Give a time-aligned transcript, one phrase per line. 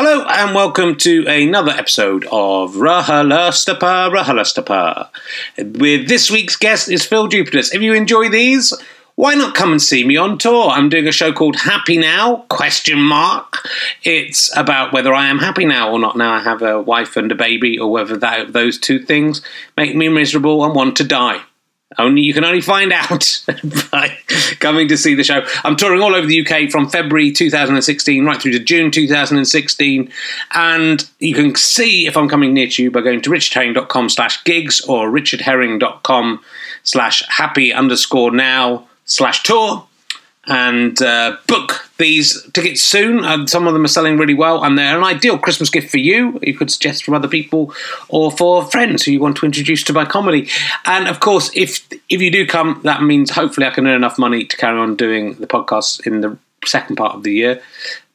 [0.00, 5.08] Hello and welcome to another episode of Rahalastapa Rahalastapa.
[5.76, 7.74] With this week's guest is Phill Jupitus.
[7.74, 8.72] If you enjoy these,
[9.16, 10.68] why not come and see me on tour?
[10.68, 12.44] I'm doing a show called Happy Now?
[12.48, 13.68] Question mark.
[14.04, 16.16] It's about whether I am happy now or not.
[16.16, 19.42] Now I have a wife and a baby, or whether that, those two things
[19.76, 21.40] make me miserable and want to die.
[21.96, 23.42] Only you can only find out
[23.90, 24.14] by
[24.60, 25.46] coming to see the show.
[25.64, 30.12] I'm touring all over the UK from February 2016 right through to June 2016,
[30.52, 34.44] and you can see if I'm coming near to you by going to richardherring.com slash
[34.44, 36.40] gigs or richardherring.com
[36.82, 39.86] slash happy underscore now slash tour
[40.48, 43.24] and uh, book these tickets soon.
[43.24, 45.98] Uh, some of them are selling really well, and they're an ideal Christmas gift for
[45.98, 46.38] you.
[46.42, 47.72] You could suggest from other people
[48.08, 50.48] or for friends who you want to introduce to my comedy.
[50.86, 54.18] And of course, if if you do come, that means hopefully I can earn enough
[54.18, 57.62] money to carry on doing the podcast in the second part of the year.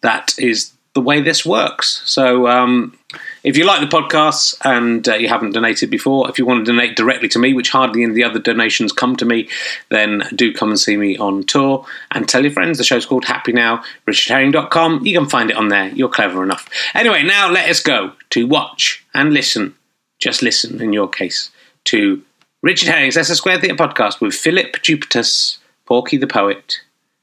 [0.02, 2.02] That is the way this works.
[2.05, 2.47] So.
[2.47, 2.97] Um,
[3.43, 6.72] if you like the podcasts and uh, you haven't donated before, if you want to
[6.72, 9.49] donate directly to me, which hardly any of the other donations come to me,
[9.89, 12.77] then do come and see me on tour and tell your friends.
[12.77, 15.05] The show's called Happy Now, richardherring.com.
[15.05, 15.89] You can find it on there.
[15.89, 16.69] You're clever enough.
[16.94, 19.75] Anyway, now let us go to watch and listen,
[20.19, 21.52] just listen in your case,
[21.86, 22.23] to
[22.61, 26.80] Richard Herring's Leicester Square Theatre podcast with Philip Jupitus, Porky the Poet.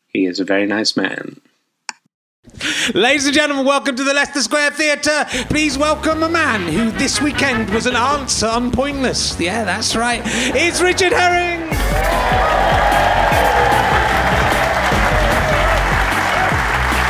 [0.06, 1.40] He is a very nice man.
[2.94, 5.26] Ladies and gentlemen, welcome to the Leicester Square Theatre.
[5.48, 9.38] Please welcome a man who this weekend was an answer on Pointless.
[9.38, 10.22] Yeah, that's right.
[10.24, 11.60] It's Richard Herring.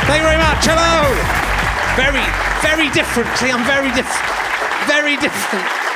[0.05, 0.65] Thank you very much.
[0.67, 1.07] Hello.
[1.95, 2.25] Very,
[2.61, 3.29] very different.
[3.37, 4.87] See, I'm very different.
[4.87, 5.90] Very different.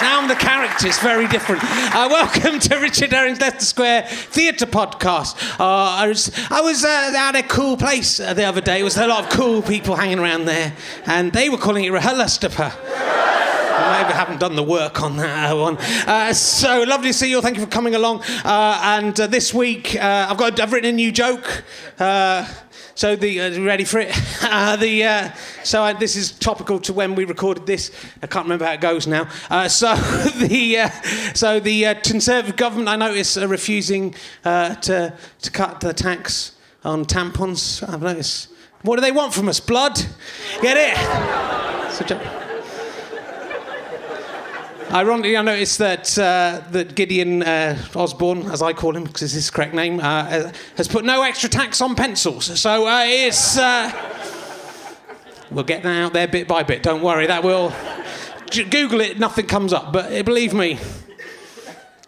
[0.00, 1.62] Now I'm the character, it's very different.
[1.62, 5.36] Uh, welcome to Richard Herring's Leicester Square Theatre Podcast.
[5.60, 8.76] Uh, I was, I was uh, at a cool place uh, the other day.
[8.76, 10.74] There was a lot of cool people hanging around there,
[11.06, 12.72] and they were calling it Rahalastapa.
[13.76, 15.76] I maybe haven't done the work on that uh, one.
[15.78, 17.42] Uh, so lovely to see you all.
[17.42, 18.22] Thank you for coming along.
[18.44, 21.64] Uh, and uh, this week, uh, I've got I've written a new joke.
[22.96, 24.14] So the uh, ready for it?
[24.44, 25.30] Uh, the uh,
[25.64, 27.90] so I, this is topical to when we recorded this.
[28.22, 29.28] I can't remember how it goes now.
[29.50, 29.96] Uh, so
[30.36, 30.88] the uh,
[31.34, 36.52] so the uh, Conservative government, I notice, are refusing to to cut the tax
[36.84, 37.82] on tampons.
[37.88, 38.48] I've noticed.
[38.82, 39.60] What do they want from us?
[39.60, 39.98] Blood?
[40.60, 42.43] Get it?
[44.94, 49.32] Ironically, I noticed that uh, that Gideon uh, Osborne, as I call him because it's
[49.32, 52.60] his correct name, uh, has put no extra tax on pencils.
[52.60, 53.90] So uh, it's uh,
[55.50, 56.84] we'll get that out there bit by bit.
[56.84, 57.72] Don't worry, that will.
[58.70, 59.92] Google it, nothing comes up.
[59.92, 60.78] But uh, believe me,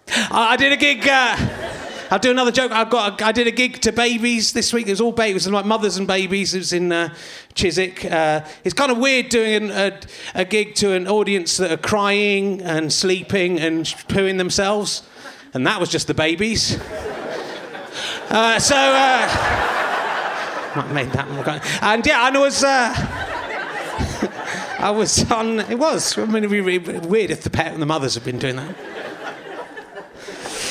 [0.08, 1.65] I, I did a gig.
[2.10, 2.72] I'll do another joke.
[2.72, 3.20] I've got.
[3.20, 4.86] A, I did a gig to babies this week.
[4.86, 6.54] It was all babies, and like mothers and babies.
[6.54, 7.14] It was in uh,
[7.54, 8.04] Chiswick.
[8.04, 9.92] Uh, it's kind of weird doing an, a,
[10.34, 15.02] a gig to an audience that are crying and sleeping and pooing themselves,
[15.54, 16.78] and that was just the babies.
[18.30, 18.76] Uh, so.
[18.76, 19.72] Uh,
[20.76, 21.60] I made that one.
[21.80, 22.62] And yeah, and it was.
[22.62, 22.92] Uh,
[24.78, 25.60] I was on.
[25.60, 26.18] It was.
[26.18, 28.76] I mean, it'd be weird if the pet and the mothers had been doing that.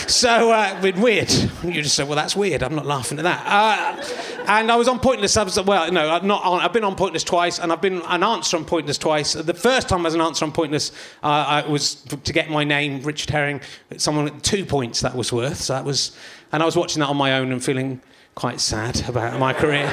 [0.07, 1.31] So, uh, weird.
[1.63, 2.63] You just said, well, that's weird.
[2.63, 3.43] I'm not laughing at that.
[3.45, 5.35] Uh, and I was on Pointless.
[5.35, 8.57] Was, well, no, not on, I've been on Pointless twice, and I've been an answer
[8.57, 9.33] on Pointless twice.
[9.33, 10.91] The first time I was an answer on Pointless,
[11.23, 11.27] uh,
[11.63, 13.61] I was to get my name, Richard Herring,
[13.97, 15.57] someone at two points that was worth.
[15.57, 16.15] So that was,
[16.51, 18.01] and I was watching that on my own and feeling
[18.35, 19.87] quite sad about my career.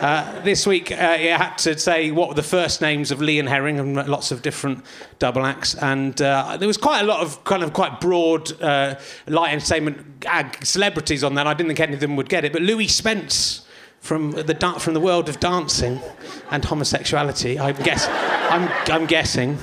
[0.00, 3.38] Uh, this week, uh, you had to say what were the first names of Lee
[3.38, 4.84] and Herring and lots of different
[5.18, 5.74] double acts.
[5.74, 8.96] And uh, there was quite a lot of kind of quite broad uh,
[9.26, 10.26] light entertainment
[10.62, 11.46] celebrities on that.
[11.46, 12.52] I didn't think any of them would get it.
[12.52, 13.66] But Louie Spence
[14.00, 15.98] from the, from the world of dancing
[16.50, 18.06] and homosexuality, I guess,
[18.50, 19.58] I'm, I'm guessing.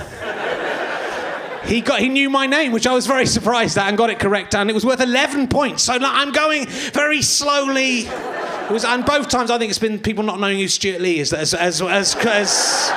[1.65, 4.19] He got he knew my name, which I was very surprised at, and got it
[4.19, 5.83] correct, and it was worth 11 points.
[5.83, 8.01] So like, I'm going very slowly.
[8.01, 11.19] It was, and both times I think it's been people not knowing who Stewart Lee
[11.19, 12.15] is as as as.
[12.15, 12.91] as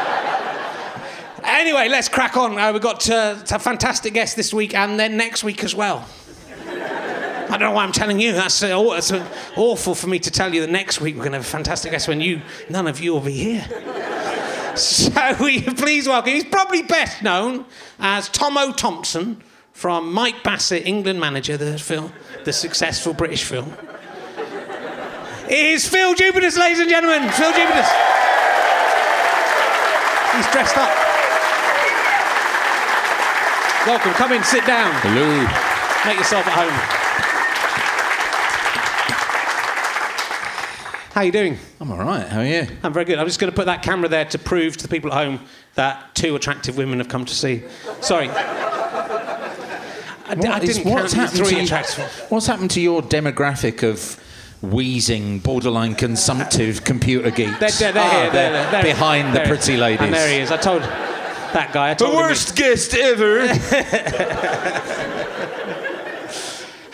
[1.47, 2.59] Anyway, let's crack on.
[2.59, 6.05] Uh, we've got uh, a fantastic guest this week and then next week as well.
[6.69, 8.33] I don't know why I'm telling you.
[8.33, 9.27] That's, uh, that's uh,
[9.57, 11.93] awful for me to tell you that next week we're going to have a fantastic
[11.93, 13.65] guest when you, none of you will be here.
[14.87, 17.65] So will you please welcome, he's probably best known
[17.99, 19.43] as Tomo Thompson
[19.73, 22.13] from Mike Bassett, England manager, the film,
[22.45, 23.73] the successful British film.
[25.49, 27.23] Is Phill Jupitus, ladies and gentlemen.
[27.31, 27.89] Phill Jupitus.
[30.35, 30.93] He's dressed up.
[33.87, 34.93] Welcome, come in, sit down.
[35.01, 35.47] Hello.
[36.05, 37.06] Make yourself at home.
[41.17, 41.57] How you doing?
[41.81, 42.29] I'm all right.
[42.29, 42.67] How are you?
[42.83, 43.19] I'm very good.
[43.19, 45.41] I'm just going to put that camera there to prove to the people at home
[45.75, 47.63] that two attractive women have come to see.
[48.03, 48.29] Sorry.
[48.29, 48.35] I,
[50.39, 52.05] d- I What is- didn't what's you happened three to attractive.
[52.29, 54.21] What's happened to your demographic of
[54.61, 57.61] wheezing, borderline consumptive computer geeks?
[57.61, 58.31] They're, they're, they're Ah, here.
[58.31, 60.03] They're, they're, they're behind the pretty ladies.
[60.03, 60.53] And there he is.
[60.53, 61.93] I told that guy.
[61.93, 63.47] I The told him worst guest ever.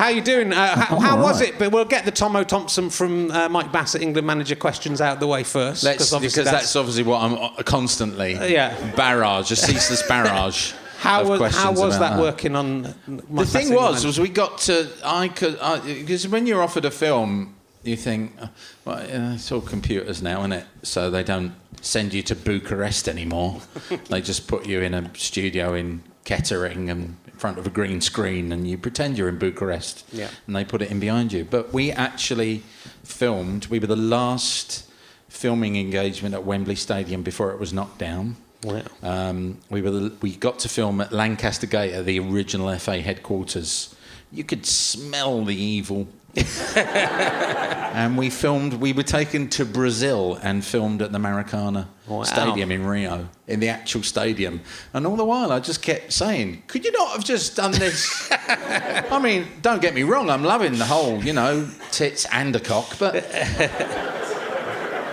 [0.03, 0.53] How you doing?
[0.53, 1.61] Uh, how how all was it?
[1.61, 5.29] But we'll get the Tomo Thompson from uh, Mike Bassett, England manager, questions out the
[5.29, 5.85] way first.
[5.85, 8.33] Let's, because that's, obviously what I'm uh, constantly.
[8.33, 8.75] yeah.
[8.97, 10.73] Barrage, a ceaseless barrage.
[10.99, 12.83] how of was, how was about that, working on?
[13.07, 16.91] Mike The thing was, was we got to I could because when you're offered a
[16.91, 17.55] film,
[17.85, 18.49] you think, uh,
[18.85, 20.67] well, it's all computers now, isn't it?
[20.83, 23.61] So they don't send you to Bucharest anymore.
[24.09, 28.01] they just put you in a studio in Kettering and in front of a green
[28.01, 30.05] screen, and you pretend you're in Bucharest.
[30.13, 30.29] Yeah.
[30.47, 31.45] And they put it in behind you.
[31.45, 32.63] But we actually
[33.03, 33.67] filmed.
[33.67, 34.89] We were the last
[35.29, 38.37] filming engagement at Wembley Stadium before it was knocked down.
[38.63, 38.83] Wow.
[39.03, 43.01] Um, we were the, we got to film at Lancaster Gate at the original FA
[43.01, 43.95] headquarters.
[44.31, 46.07] You could smell the evil.
[46.77, 48.75] and we filmed.
[48.75, 52.25] We were taken to Brazil and filmed at the Maracana Wow.
[52.25, 54.61] Stadium in Rio, in the actual stadium.
[54.93, 58.29] And all the while, I just kept saying, "Could you not have just done this?"
[58.49, 60.29] I mean, don't get me wrong.
[60.29, 63.15] I'm loving the whole, you know, tits and a cock, but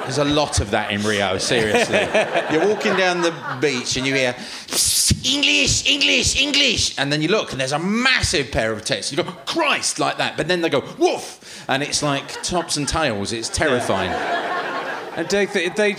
[0.10, 2.00] there's a lot of that in Rio, seriously.
[2.52, 4.36] You're walking down the beach and you hear
[5.24, 9.12] English, English, English, and then you look and there's a massive pair of tits.
[9.12, 10.36] You go, Christ, like that.
[10.36, 13.32] But then they go, woof, and it's like tops and tails.
[13.34, 14.10] It's terrifying.
[15.16, 15.96] And do they, th- they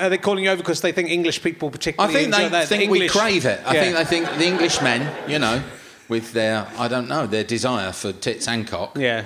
[0.00, 2.48] are they calling you over because they think English people particularly I think enjoy they
[2.50, 2.68] that?
[2.68, 3.62] think we English- crave it.
[3.64, 3.80] I Yeah.
[3.82, 5.62] think they think the Englishmen, you know,
[6.10, 8.98] with their, I don't know, their desire for tits and cock.
[8.98, 9.24] Yeah.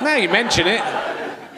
[0.00, 0.80] Now you mention it,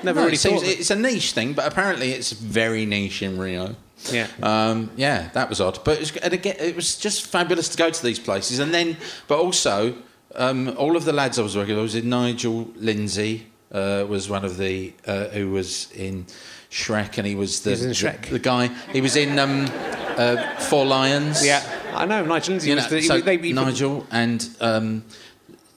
[0.04, 0.70] never No, really it seems, thought.
[0.70, 3.76] it's a niche thing, but apparently it's very niche in Rio.
[4.12, 4.26] Yeah.
[4.42, 5.78] Um, yeah, that was odd.
[5.84, 8.58] But it was, and again, it was just fabulous to go to these places.
[8.58, 8.96] And then,
[9.28, 9.94] but also,
[10.34, 14.04] um, all of the lads I was working with, I was in Nigel Lindsay, uh,
[14.08, 16.26] was one of the, uh, who was in
[16.70, 18.30] Shrek, and he was the, He was in the-.
[18.30, 19.66] The, guy, he was in um,
[20.16, 21.44] uh, Four Lions.
[21.46, 21.62] Yeah,
[21.94, 25.04] I know Nigel Lindsay You was know, the, so they, he- Nigel and um,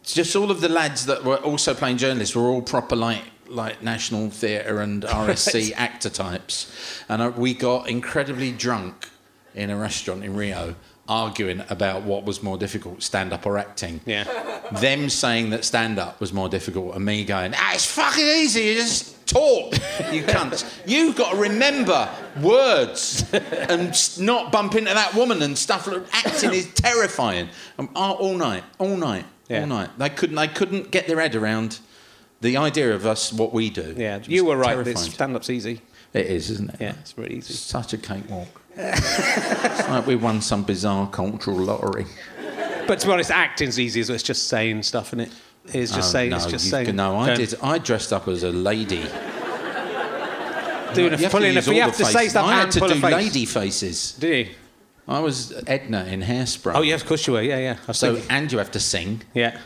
[0.04, 3.82] just all of the lads that were also playing journalists were all proper like like
[3.84, 6.72] National Theatre and RSC actor types,
[7.10, 9.10] and uh, we got incredibly drunk
[9.56, 10.76] in a restaurant in Rio.
[11.10, 14.02] Arguing about what was more difficult, stand up or acting.
[14.06, 14.26] Yeah.
[14.82, 18.64] Them saying that stand up was more difficult, and me going, ah, it's fucking easy,
[18.64, 19.74] you just talk,
[20.12, 20.66] you cunts.
[20.86, 22.10] You've got to remember
[22.42, 23.24] words
[23.70, 25.88] and not bump into that woman and stuff.
[26.12, 27.48] Acting is terrifying.
[27.80, 29.62] Um, all all night, all night, Yeah.
[29.62, 29.90] all night.
[29.98, 31.80] They couldn't, they couldn't get their head around
[32.42, 33.94] the idea of us, what we do.
[33.98, 34.84] Yeah, you were right.
[34.84, 35.82] This stand-up's easy.
[36.14, 36.82] It is, isn't it?
[36.82, 37.54] Yeah, it's really easy.
[37.54, 38.48] such a cakewalk.
[38.76, 42.06] it's like we won some bizarre cultural lottery.
[42.88, 44.04] But to be honest, acting's easy.
[44.04, 45.32] So it's just saying stuff, and it
[45.74, 46.30] is just Oh, saying.
[46.30, 46.96] no, it's just saying.
[46.96, 47.56] No, I don't- did.
[47.62, 49.06] I dressed up as a lady.
[50.94, 53.46] Doing a full in a, you have to say stuff I had to do lady
[53.46, 54.14] faces.
[54.14, 54.48] Do you?
[55.08, 56.74] I was Edna in Hairspray.
[56.76, 57.42] Oh yeah, of course you were.
[57.42, 57.92] Yeah, yeah.
[57.94, 59.22] So thinking- and you have to sing.
[59.34, 59.60] yeah.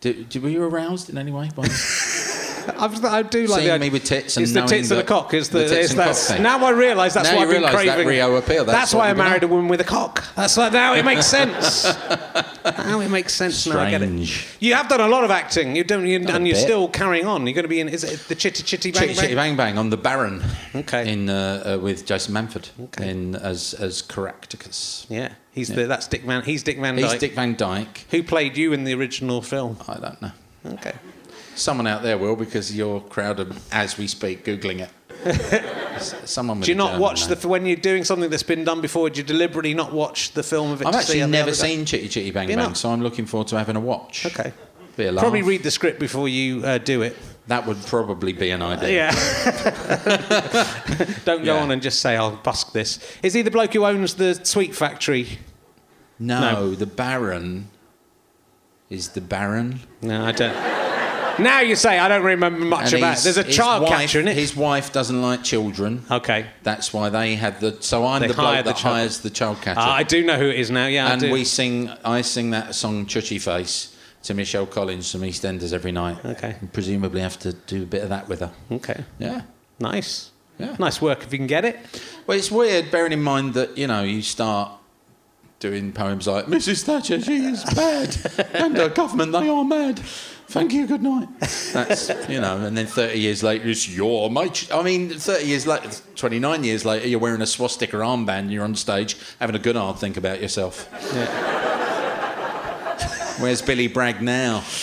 [0.00, 1.50] Did, did, were you aroused in any way?
[1.54, 1.64] By
[2.78, 5.00] I've, I do like Seeing the, me with tits and it's the knowing tits and
[5.00, 5.34] the cock.
[5.34, 7.48] Is the, the tits it's and that's, cock now I realise that's Now why I've
[7.48, 8.06] been realise that craving.
[8.06, 10.24] Rio appeal, that's what why I you've been married a woman with a cock.
[10.36, 11.84] That's why now it makes sense.
[12.64, 13.66] now it makes sense.
[13.66, 14.06] Now I get it.
[14.06, 14.48] Strange.
[14.60, 15.76] You have done a lot of acting.
[15.76, 16.62] You don't, you, Done and you're bit.
[16.62, 17.46] still carrying on.
[17.46, 17.88] You're going to be in.
[17.88, 19.56] Is it the Chitty Chitty Bang Chitty Chitty Bang?
[19.56, 20.42] Bang Bang on the Baron.
[20.74, 21.12] Okay.
[21.12, 22.70] In uh, uh, with Jason Manford.
[22.84, 23.10] Okay.
[23.10, 25.06] In as as Caractacus.
[25.08, 26.42] Yeah, he's the that's Dick Van.
[26.42, 27.20] He's Dick Van He's Dyke.
[27.20, 28.06] Dick Van Dyke.
[28.10, 29.76] Who played you in the original film?
[29.88, 30.32] I don't know.
[30.66, 30.94] Okay.
[31.54, 34.90] Someone out there will because your crowd are, as we speak, googling it.
[36.24, 36.58] Someone.
[36.58, 37.38] with Do you not German watch name.
[37.38, 39.10] the when you're doing something that's been done before?
[39.10, 40.86] Do you deliberately not watch the film of it?
[40.86, 43.80] I've actually never seen Chitty Chitty Bang Bang, so I'm looking forward to having a
[43.80, 44.24] watch.
[44.26, 44.52] Okay.
[44.96, 45.22] Be a laugh.
[45.22, 47.16] Probably read the script before you uh, do it.
[47.50, 49.10] That would probably be an idea.
[49.10, 49.10] Yeah.
[51.24, 51.62] Don't go Yeah.
[51.62, 53.00] on and just say, I'll busk this.
[53.24, 55.38] Is he the bloke who owns the sweet factory?
[56.18, 56.70] No, No.
[56.76, 57.68] the Baron
[58.88, 59.80] is the Baron.
[60.00, 60.54] No, I don't.
[61.40, 63.24] Now you say, I don't remember much And about it.
[63.24, 64.36] There's a child wife, catcher in it.
[64.36, 66.04] His wife doesn't like children.
[66.10, 66.46] Okay.
[66.62, 67.76] That's why they had the.
[67.80, 69.80] So I'm They the hired bloke the that child- hires the child catcher.
[69.80, 71.06] Ah, I do know who it is now, yeah.
[71.08, 71.32] I and do.
[71.32, 71.90] we sing.
[72.04, 76.18] I sing that song "Chu-Chi Face" to Michelle Collins from EastEnders every night.
[76.24, 76.56] Okay.
[76.60, 78.50] And presumably have to do a bit of that with her.
[78.70, 79.04] Okay.
[79.18, 79.42] Yeah.
[79.78, 80.30] Nice.
[80.58, 80.76] Yeah.
[80.78, 81.78] Nice work if you can get it.
[82.26, 84.72] Well, it's weird, bearing in mind that you know you start
[85.58, 86.84] doing poems like "Mrs.
[86.84, 88.14] Thatcher, she is bad,
[88.54, 89.98] and her government, they are mad."
[90.48, 90.86] Thank you.
[90.86, 91.28] Good night.
[91.72, 94.68] That's you know, and then thirty years later, it's your mate.
[94.74, 98.28] I mean, thirty years later, twenty-nine years later, you're wearing a swastika armband.
[98.40, 100.88] and You're on stage having a good hard think about yourself.
[103.40, 104.64] Where's Billy Bragg now?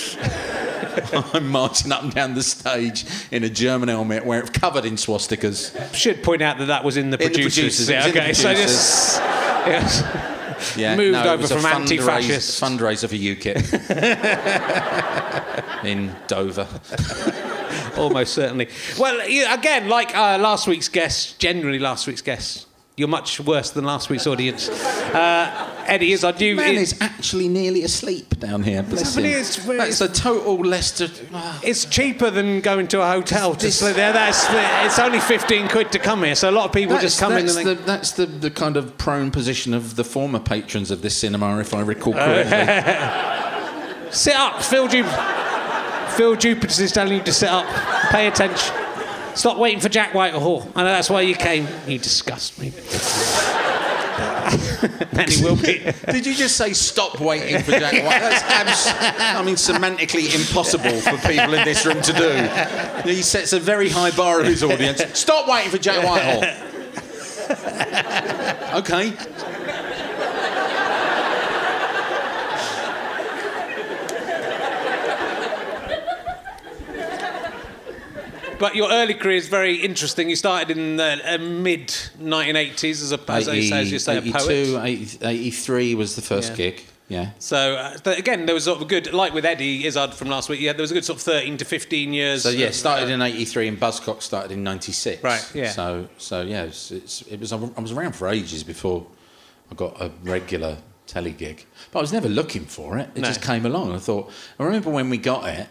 [1.33, 5.93] I'm marching up and down the stage in a German helmet, where covered in swastikas.
[5.93, 7.55] Should point out that that was in the In the producers.
[7.87, 10.03] producers, it was Yeah, okay, so just yes.
[10.75, 12.59] Yeah, Moved no, over from anti-fascist.
[12.59, 13.61] fundraiser for UKIP
[15.85, 16.67] in Dover.
[17.95, 18.67] almost certainly.
[18.97, 19.19] Well,
[19.53, 22.65] again, like uh, last week's guests, generally last week's guests,
[22.97, 24.67] you're much worse than last week's audience.
[24.69, 26.55] Uh, Eddie is I do.
[26.55, 28.81] Man it- is actually nearly asleep down here.
[28.81, 29.23] Bless him.
[29.25, 31.07] it's very- That's a total Leicester.
[31.61, 34.11] It's cheaper than going to a hotel to This- sleep there.
[34.13, 34.43] That's
[34.85, 37.39] it's only fifteen quid to come here, so a lot of people just come in
[37.39, 40.89] and that's, they, the, that's the, the kind of prone position of the former patrons
[40.89, 44.11] of this cinema, if I recall correctly.
[44.11, 44.63] sit up.
[44.63, 45.05] Phil, Ju-
[46.15, 47.67] Phil Jupiter is telling you to sit up.
[48.09, 48.73] Pay attention.
[49.37, 50.67] Stop waiting for Jack Whitehall.
[50.75, 51.67] I know that's why you came.
[51.85, 52.67] You disgust me.
[55.11, 55.79] and he will be.
[56.11, 58.19] Did you just say stop waiting for Jack White?
[58.19, 58.87] That's abs-
[59.19, 63.09] I mean, semantically impossible for people in this room to do.
[63.09, 65.03] He sets a very high bar of his audience.
[65.13, 66.43] Stop waiting for Jack Whitehall.
[68.79, 69.13] Okay.
[78.59, 80.29] But your early career is very interesting.
[80.29, 81.87] You started in the uh, mid
[82.19, 84.83] 1980s as a as, I say, as you say, a poet.
[84.83, 86.55] 80 83 was the first Yeah.
[86.57, 86.83] gig.
[87.09, 87.29] Yeah.
[87.39, 90.27] So uh, th- again, there was sort of a good, like with Eddie Izzard from
[90.27, 90.59] last week.
[90.59, 92.43] Yeah, there was a good sort of 13 to 15 years.
[92.43, 95.23] So yeah, of, started uh, in '83 and Buzzcock started in '96.
[95.23, 95.69] Right, yeah.
[95.69, 99.05] So so yeah, it's, it's, it was I was around for ages before
[99.71, 103.09] I got a regular telly gig, but I was never looking for it.
[103.15, 103.27] It No.
[103.27, 103.93] just came along.
[103.93, 105.67] I thought I remember when we got it,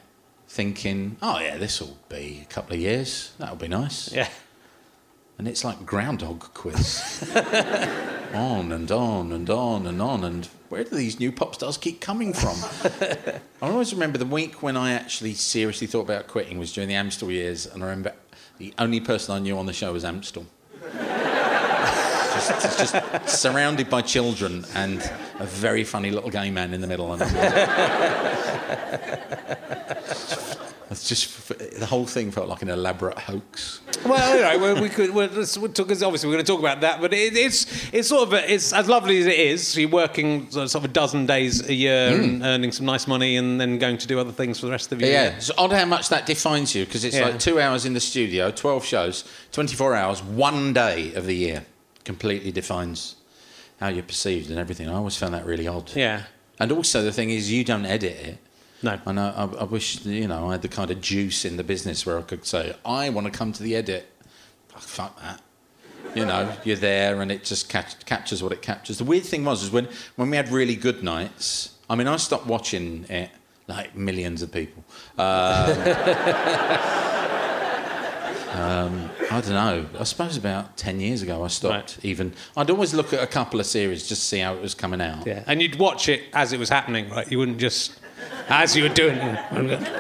[0.49, 3.33] thinking, oh yeah, this will be a couple of years.
[3.39, 4.13] That'll be nice.
[4.13, 4.29] yeah.
[5.39, 7.31] And it's like Groundhog Quiz.
[8.35, 10.25] on and on and on and on.
[10.25, 12.57] And where do these new pop stars keep coming from?
[13.63, 16.95] I always remember the week when I actually seriously thought about quitting was during the
[16.95, 17.67] Amstell years.
[17.67, 18.15] And I remember
[18.59, 20.47] the only person I knew on the show was Amstell.
[22.35, 27.13] just, just surrounded by children and a very funny little gay man in the middle.
[27.13, 27.23] And
[30.91, 33.81] it's just the whole thing felt like an elaborate hoax.
[34.05, 35.11] Well, anyway, well, we could.
[35.11, 37.01] Well, let's, we'll talk, 'cause obviously, we're going to talk about that.
[37.01, 39.77] But it, it's it's sort of a, it's as lovely as it is.
[39.77, 42.43] You're working sort of a dozen days a year and hmm.
[42.43, 45.01] earning some nice money, and then going to do other things for the rest of
[45.01, 45.31] your Yeah, year.
[45.33, 47.27] Yeah, it's odd how much that defines you because it's Yeah.
[47.27, 51.67] like two hours in the studio, 12 shows, 24 hours, one day of the year
[52.05, 53.17] completely defines
[53.81, 54.89] how you're perceived and everything.
[54.89, 55.95] I always found that really odd.
[55.95, 56.23] Yeah.
[56.59, 58.39] And also, the thing is, you don't edit it.
[58.83, 58.99] No.
[59.07, 61.65] And I, I, I wish, you know, I had the kind of juice in the
[61.65, 64.07] business where I could say, I want to come to the edit.
[64.69, 65.43] Fuck, fuck that.
[66.15, 68.99] You know, you're there and it just catch, captures what it captures.
[68.99, 72.17] The weird thing was, is when, when we had really good nights, I mean, I
[72.17, 73.31] stopped watching it
[73.69, 74.85] like millions of people.
[75.19, 75.77] Um,
[78.53, 79.87] um, I don't know.
[79.99, 82.05] I suppose about 10 years ago I stopped Right.
[82.05, 82.33] even.
[82.57, 85.01] I'd always look at a couple of series just to see how it was coming
[85.01, 85.27] out.
[85.27, 85.43] Yeah.
[85.47, 87.31] And you'd watch it as it was happening, right?
[87.31, 87.93] You wouldn't just
[88.49, 89.93] as you were doing it.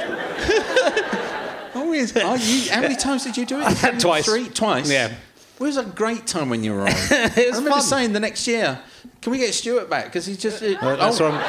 [1.79, 2.17] Oh, yes.
[2.17, 4.01] Are you, how many times did you do it?
[4.01, 4.25] Twice.
[4.25, 4.49] Three?
[4.49, 4.91] Twice?
[4.91, 5.09] Yeah.
[5.09, 6.87] It was a great time when you were on.
[6.93, 7.83] was I remember fun.
[7.83, 8.79] saying the next year,
[9.21, 10.07] can we get Stewart back?
[10.07, 10.61] Because he's just.
[10.61, 11.41] That's, oh, wrong.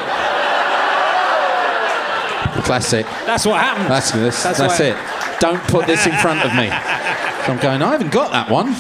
[2.64, 3.06] classic.
[3.26, 3.90] That's what happened.
[3.90, 5.17] That's, this, That's that's, why- it.
[5.40, 6.68] Don't put this in front of me.
[6.68, 8.76] So I'm going, I haven't got that one.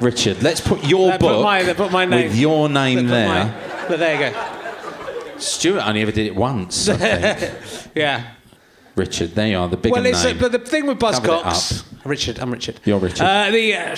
[0.00, 3.28] Richard, let's put your They put book my- put my name- with your name there.
[3.28, 5.38] my- but there you go.
[5.38, 6.88] Stewart only ever did it once.
[7.94, 8.24] Yeah.
[8.94, 12.38] Richard, there you are, the bigger Well, it's, uh, but the thing with Buzzcocks, Richard,
[12.38, 12.78] I'm Richard.
[12.84, 13.22] You're Richard.
[13.24, 13.96] Uh, the uh,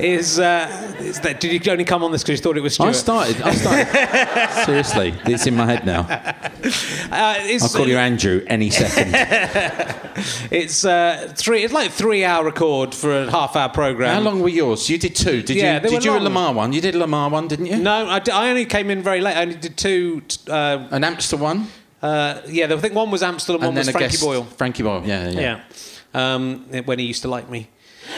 [0.00, 2.74] is uh, is that did you only come on this because you thought it was
[2.74, 2.90] Stewart?
[2.90, 3.42] I started.
[3.42, 4.64] I started.
[4.66, 6.00] Seriously, it's in my head now.
[6.02, 9.14] Uh, it's, I'll call you Andrew any second.
[10.50, 11.62] It's uh, three.
[11.64, 14.14] It's like three hour record for a half hour program.
[14.14, 14.88] How long were yours?
[14.88, 15.42] You did two.
[15.42, 15.90] Did Yeah, you?
[15.90, 16.32] Did you a long.
[16.32, 16.72] Lamarr one?
[16.72, 17.76] You did a Lamarr one, didn't you?
[17.76, 19.36] No, I, d- I only came in very late.
[19.36, 20.22] I only did two.
[20.22, 21.66] t- Uh, An Amstell one,
[22.02, 24.22] uh, yeah, I think one was Amsterdam, one was a Frankie guest.
[24.22, 24.44] Boyle.
[24.44, 25.02] Frankie Boyle.
[25.04, 25.40] Yeah, yeah.
[25.40, 27.68] Yeah, um, when he used to like me.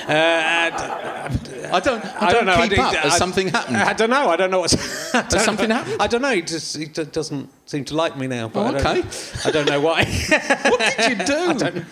[0.06, 2.02] Uh, and- I don't.
[2.04, 2.52] I, I don't know.
[2.52, 2.94] I up.
[2.94, 3.76] Has I- something happened?
[3.76, 4.28] I don't know.
[4.30, 5.14] I don't know what's.
[5.14, 5.74] I don't something know.
[5.76, 6.00] happened?
[6.00, 6.30] I don't know.
[6.32, 8.48] He just he d- doesn't seem to like me now.
[8.48, 9.08] But Oh, I don't- okay.
[9.44, 10.04] I don't know why.
[10.64, 11.84] what did you do?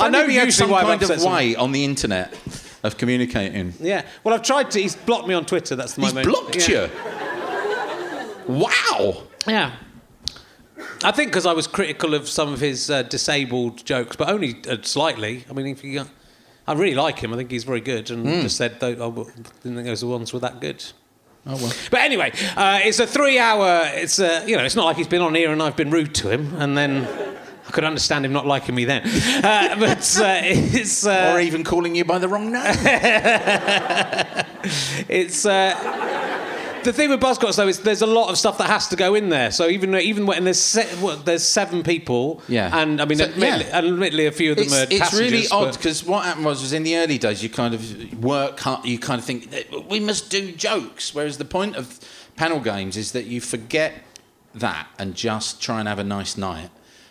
[0.00, 2.32] I know only we had some kind of way on the internet
[2.82, 3.74] of communicating.
[3.80, 4.02] yeah.
[4.24, 4.80] Well, I've tried to.
[4.80, 5.76] He's blocked me on Twitter.
[5.76, 6.88] That's my He's blocked yeah.
[8.48, 8.54] you.
[8.54, 9.22] Wow.
[9.46, 9.72] Yeah.
[11.04, 14.56] I think because I was critical of some of his uh, disabled jokes, but only
[14.68, 15.44] uh, slightly.
[15.48, 16.04] I mean, if you,
[16.66, 17.32] I really like him.
[17.32, 18.40] I think he's very good, and Hmm.
[18.42, 19.10] just said though, I
[19.62, 20.84] didn't think those ones were that good.
[21.46, 21.72] Oh well.
[21.90, 23.82] But anyway, uh, it's a three-hour.
[23.94, 26.14] It's a, you know, it's not like he's been on here and I've been rude
[26.16, 27.06] to him, and then
[27.66, 29.02] I could understand him not liking me then.
[29.38, 32.62] Uh, but uh, it's uh, Or even calling you by the wrong name.
[35.08, 35.46] it's.
[36.84, 39.14] The thing with Buzzcocks though is there's a lot of stuff that has to go
[39.14, 39.50] in there.
[39.50, 42.70] So even even when there's se- what, there's seven people, Yeah.
[42.76, 43.78] and I mean, So, admittedly, yeah.
[43.78, 46.72] admittedly, a few of them it's, are it's really odd because what happened was, was
[46.72, 49.50] in the early days you kind of work hard, you kind of think
[49.88, 51.98] we must do jokes, whereas the point of
[52.36, 53.92] panel games is that you forget
[54.54, 56.70] that and just try and have a nice night,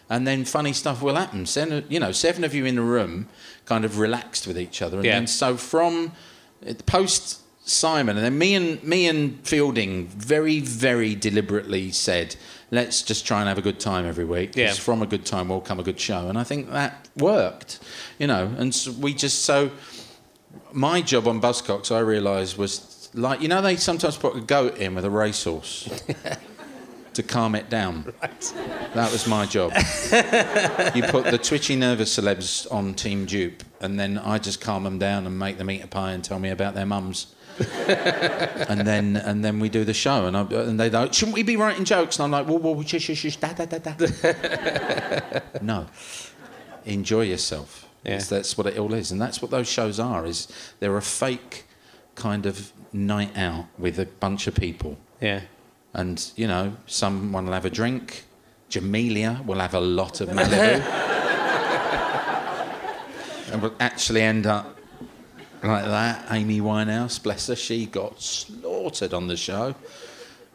[0.10, 1.46] and then funny stuff will happen.
[1.46, 3.28] Seven, you know, seven of you in the room,
[3.66, 5.14] kind of relaxed with each other, and Yeah.
[5.16, 6.14] then so from
[6.68, 12.36] uh, post Simon, and then me and me and Fielding very very deliberately said.
[12.70, 14.56] Let's just try and have a good time every week.
[14.56, 14.74] Yeah.
[14.74, 17.80] from a good time will come a good show, and I think that worked,
[18.20, 18.54] you know.
[18.58, 19.72] And so we just so
[20.72, 24.78] my job on Buzzcocks, I realised was like you know they sometimes put a goat
[24.78, 25.90] in with a racehorse
[27.14, 28.14] to calm it down.
[28.94, 29.72] That was my job.
[30.96, 35.00] you put the twitchy nervous celebs on Team Dupe, and then I just calm them
[35.00, 37.34] down and make them eat a pie and tell me about their mums.
[38.70, 41.44] and then and then we do the show, and I, and they go, shouldn't we
[41.44, 42.20] be writing jokes?
[42.20, 45.40] And I'm like, whoa, whoa, shush, shush, shush, da, da, da, da.
[45.62, 45.88] no,
[46.86, 47.88] enjoy yourself.
[48.04, 48.20] Yeah.
[48.20, 50.26] That's what it all is, and that's what those shows are.
[50.26, 50.48] Is
[50.80, 51.66] they're a fake
[52.16, 55.42] kind of night out with a bunch of people, yeah.
[55.94, 58.26] and you know, someone will have a drink.
[58.70, 60.80] Jamelia will have a lot of Malibu,
[63.52, 64.77] and will actually end up
[65.64, 66.26] like that.
[66.32, 69.76] Amy Winehouse, bless her, she got slaughtered on the show.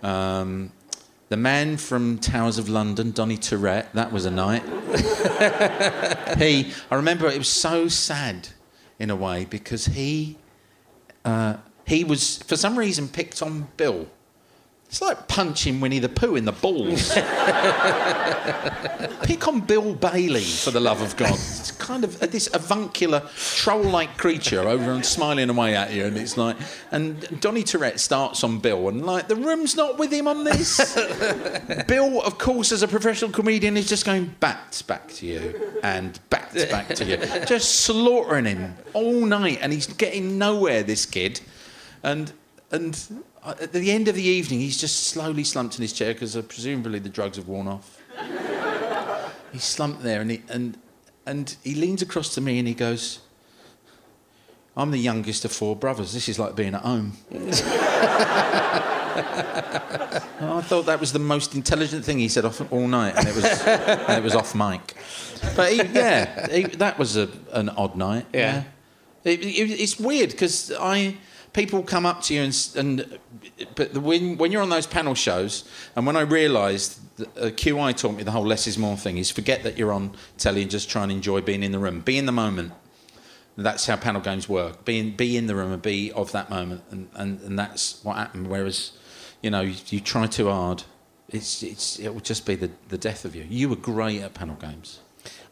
[0.02, 0.72] Um,
[1.28, 4.62] the man from Towers of London, Donny Tourette, that was a night.
[6.38, 8.48] he, I remember it was so sad
[8.98, 10.36] in a way because he,
[11.24, 11.56] uh,
[11.86, 14.08] he was for some reason picked on Bill.
[14.92, 17.14] It's like punching Winnie the Pooh in the balls.
[19.22, 21.30] Pick on Bill Bailey, for the love of God.
[21.30, 26.04] It's kind of this avuncular, troll like creature over and smiling away at you.
[26.04, 26.58] And it's like,
[26.90, 30.94] and Donny Tourette starts on Bill, and like, the room's not with him on this.
[31.88, 36.20] Bill, of course, as a professional comedian, is just going bats back to you and
[36.28, 37.16] bats back to you.
[37.46, 39.58] Just slaughtering him all night.
[39.62, 41.40] And he's getting nowhere, this kid.
[42.02, 42.30] And
[42.70, 46.36] and at the end of the evening, he's just slowly slumped in his chair because
[46.36, 48.00] uh, presumably the drugs have worn off.
[49.52, 50.78] he's slumped there, and he and
[51.26, 53.20] and he leans across to me and he goes,
[54.76, 56.12] "I'm the youngest of four brothers.
[56.12, 57.12] This is like being at home."
[59.14, 63.34] I thought that was the most intelligent thing he said off all night, and it
[63.34, 64.94] was and it was off mic.
[65.56, 68.26] But he, yeah, he, that was a, an odd night.
[68.32, 68.64] Yeah.
[69.24, 71.16] It, it, it's weird because I
[71.52, 73.18] people come up to you and, and
[73.74, 77.96] but the, when when you're on those panel shows and when I realised uh, QI
[77.96, 80.70] taught me the whole less is more thing is forget that you're on telly and
[80.70, 82.72] just try and enjoy being in the room, be in the moment.
[83.56, 84.86] That's how panel games work.
[84.86, 88.02] Be in, be in the room and be of that moment, and, and, and that's
[88.02, 88.46] what happened.
[88.48, 88.92] Whereas,
[89.42, 90.84] you know, you, you try too hard,
[91.28, 93.44] it's it's it will just be the, the death of you.
[93.46, 95.00] You were great at panel games.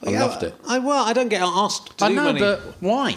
[0.07, 0.55] I Yeah, loved it.
[0.67, 2.41] I well, I don't get asked to I know, many.
[2.41, 3.17] but why?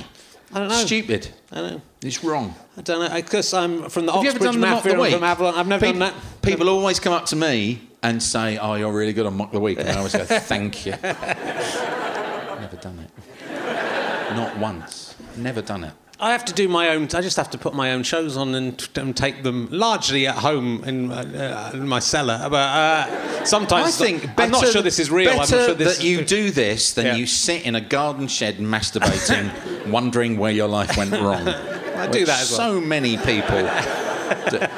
[0.53, 0.85] I don't know.
[0.85, 1.29] Stupid.
[1.51, 1.81] I don't know.
[2.03, 2.53] It's wrong.
[2.77, 4.91] I don't know because I'm from the Have Oxbridge done the mock Mafia.
[4.91, 5.13] the I'm week?
[5.13, 5.55] from Avalon.
[5.55, 6.41] I've never people, done that.
[6.41, 9.59] People always come up to me and say, "Oh, you're really good on mock the
[9.59, 14.35] week," and I always go, "Thank you." never done it.
[14.35, 15.15] Not once.
[15.37, 15.93] Never done it.
[16.19, 17.03] I have to do my own.
[17.03, 20.35] I just have to put my own shows on and, and take them largely at
[20.35, 22.39] home in, uh, in my cellar.
[22.49, 25.31] But uh, sometimes I think I'm not sure this is real.
[25.31, 27.15] I'm not sure this that you do this than Yeah.
[27.15, 31.47] you sit in a garden shed masturbating, wondering where your life went wrong.
[31.47, 32.73] I do that as well.
[32.73, 33.69] So many people.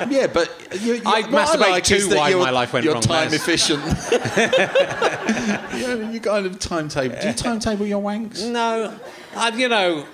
[0.10, 3.30] Yeah, but you, you, I masturbate like too why my life went you're wrong, time
[3.30, 3.36] Les.
[3.36, 3.82] efficient.
[5.74, 7.16] you, know, you kind of timetable.
[7.22, 8.46] Do you timetable your wanks?
[8.50, 8.98] No,
[9.36, 10.06] I, you know,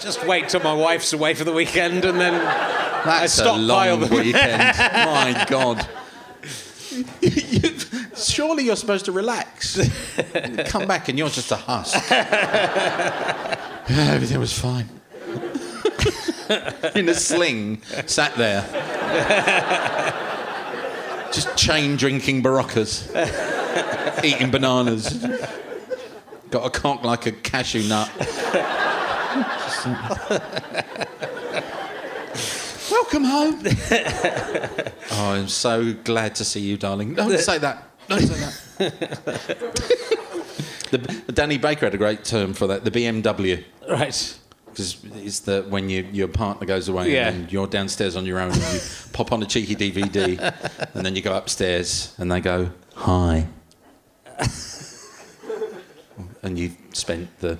[0.00, 3.96] just wait till my wife's away for the weekend and then That's I a stockpile
[3.96, 4.10] long them.
[4.18, 4.78] weekend.
[4.78, 5.86] My God.
[8.16, 9.78] Surely you're supposed to relax.
[10.66, 12.10] Come back and you're just a husk.
[13.88, 14.88] Everything was fine.
[16.94, 18.62] In a sling, sat there.
[21.32, 23.08] Just chain drinking Beroccas.
[24.24, 25.24] Eating bananas.
[26.50, 28.10] Got a cock like a cashew nut.
[32.90, 33.60] Welcome home.
[35.12, 37.14] oh, I'm so glad to see you, darling.
[37.14, 37.88] Don't say that.
[38.08, 39.76] Don't say that.
[40.90, 40.98] The,
[41.32, 42.82] Danny Baker had a great term for that.
[42.84, 43.62] The BMW.
[43.88, 44.38] Right.
[44.66, 47.28] Because it's the when you, your partner goes away Yeah.
[47.28, 48.80] and you're downstairs on your own and you
[49.12, 50.36] pop on a cheeky DVD
[50.94, 53.46] and then you go upstairs and they go hi
[56.42, 57.58] and you've spent the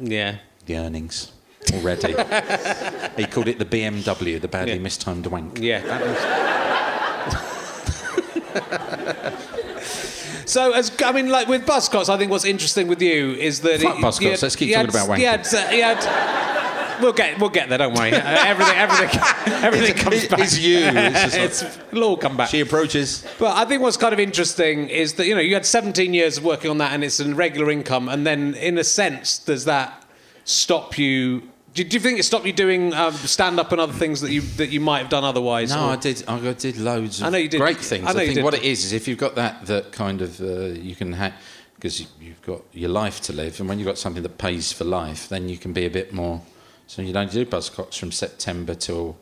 [0.00, 0.36] Yeah.
[0.66, 1.32] the earnings
[1.74, 2.12] already.
[3.16, 4.78] he called it the BMW, the badly Yeah.
[4.80, 5.58] mistimed wank.
[5.60, 5.80] Yeah.
[10.46, 13.80] so, as I mean, like with Buzzcocks, I think what's interesting with you is that
[13.80, 15.26] Fuck it- had- let's keep talking had- about wanking.
[15.26, 18.12] had, uh, had- we'll get we'll get there, don't worry.
[18.12, 19.20] Uh, everything everything
[19.64, 20.40] everything It's- comes it- back.
[20.40, 22.48] it's you, it's like- It's- it'll all come back.
[22.50, 23.24] She approaches.
[23.38, 26.38] But I think what's kind of interesting is that you know you had 17 years
[26.38, 29.64] of working on that, and it's a regular income, and then in a sense, does
[29.66, 30.02] that
[30.50, 31.42] stop you?
[31.72, 34.32] Do, do you think it stopped you doing um, stand up and other things that
[34.32, 35.70] you that you might have done otherwise?
[35.70, 36.24] No, or- I did.
[36.28, 37.60] I did loads of I know you did.
[37.60, 38.06] great things.
[38.06, 38.44] I you think did.
[38.44, 41.32] what it is is if you've got that that kind of uh, you can have
[41.76, 44.72] because you, you've got your life to live, and when you've got something that pays
[44.72, 46.42] for life, then you can be a bit more.
[46.86, 49.16] So you don't do Buzzcocks from September till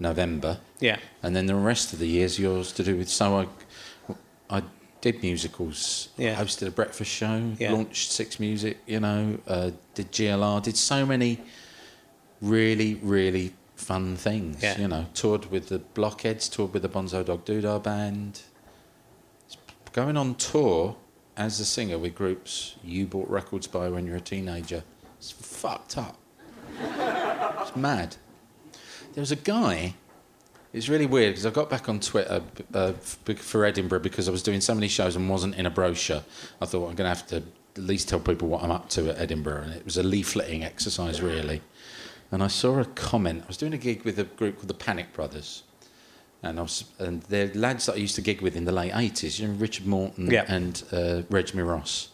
[0.00, 3.10] November, yeah, and then the rest of the year's yours to do with.
[3.10, 3.46] So
[4.08, 4.14] I,
[4.58, 4.62] I
[5.04, 6.08] did musicals.
[6.16, 6.34] Yeah.
[6.34, 7.52] hosted a breakfast show.
[7.58, 7.72] Yeah.
[7.72, 8.78] Launched Six Music.
[8.86, 10.62] You know, uh, did GLR.
[10.62, 11.40] Did so many
[12.40, 14.62] really, really fun things.
[14.62, 14.78] Yeah.
[14.78, 18.40] You know, toured with the Blockheads, toured with the Bonzo Dog Doodah band.
[19.92, 20.96] Going on tour
[21.36, 24.84] as a singer with groups you bought records by when you were a teenager.
[25.18, 26.16] It's fucked up.
[26.80, 28.16] It's mad.
[29.12, 29.96] There was a guy.
[30.74, 32.42] It's really weird because I got back on Twitter
[32.74, 32.92] uh,
[33.36, 36.24] for Edinburgh because I was doing so many shows and wasn't in a brochure.
[36.60, 39.08] I thought I'm going to have to at least tell people what I'm up to
[39.10, 41.62] at Edinburgh, and it was a leafleting exercise, really.
[42.32, 43.42] And I saw a comment.
[43.44, 45.62] I was doing a gig with a group called the Panic Brothers,
[46.42, 48.92] and I was, and they're lads that I used to gig with in the late
[48.92, 49.38] '80s.
[49.38, 50.44] You know, Richard Morton Yeah.
[50.48, 52.08] and uh, Reg Ross.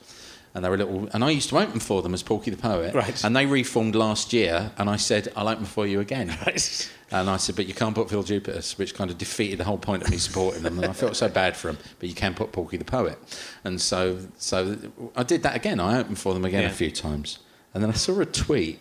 [0.53, 2.93] And they were little, and I used to open for them as Porky the Poet.
[2.93, 3.23] Right.
[3.25, 6.91] And they reformed last year, and I said, "I'll open for you again." Right.
[7.13, 9.79] And I said, but you can't put Phill Jupitus, which kind of defeated the whole
[9.79, 10.79] point of me supporting them.
[10.79, 11.79] And I felt so bad for them.
[11.99, 13.19] But you can put Porky the Poet.
[13.65, 14.77] And so, so
[15.17, 15.81] I did that again.
[15.81, 16.69] I opened for them again Yeah.
[16.69, 17.41] a few times.
[17.75, 18.79] And then I saw a tweet,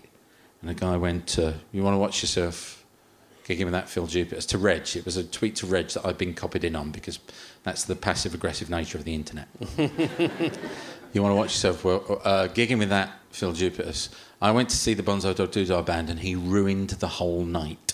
[0.62, 2.86] and a guy went, uh, "You want to watch yourself
[3.48, 6.20] gigging with that Phill Jupitus to Reg?" It was a tweet to Reg that I've
[6.20, 7.18] been copied in on because
[7.64, 9.48] that's the passive aggressive nature of the internet.
[11.12, 14.10] You want to watch yourself well, uh, gigging with that Phill Jupitus.
[14.42, 17.94] I went to see the Bonzo Dog Doodah band, and he ruined the whole night.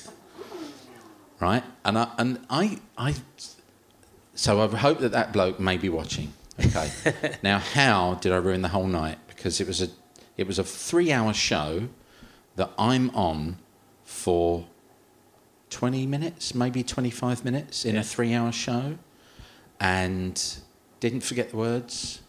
[1.40, 3.16] Right, and I and I I.
[4.36, 6.34] So I hope that that bloke may be watching.
[6.64, 6.90] Okay.
[7.44, 9.18] now, how did I ruin the whole night?
[9.28, 9.90] Because it was a
[10.38, 11.88] it was a three hour show
[12.56, 13.58] that I'm on
[14.04, 14.66] for
[15.70, 18.02] twenty minutes, maybe twenty five minutes in Yeah.
[18.02, 18.98] a three hour show,
[19.80, 20.42] and
[21.00, 22.22] didn't forget the words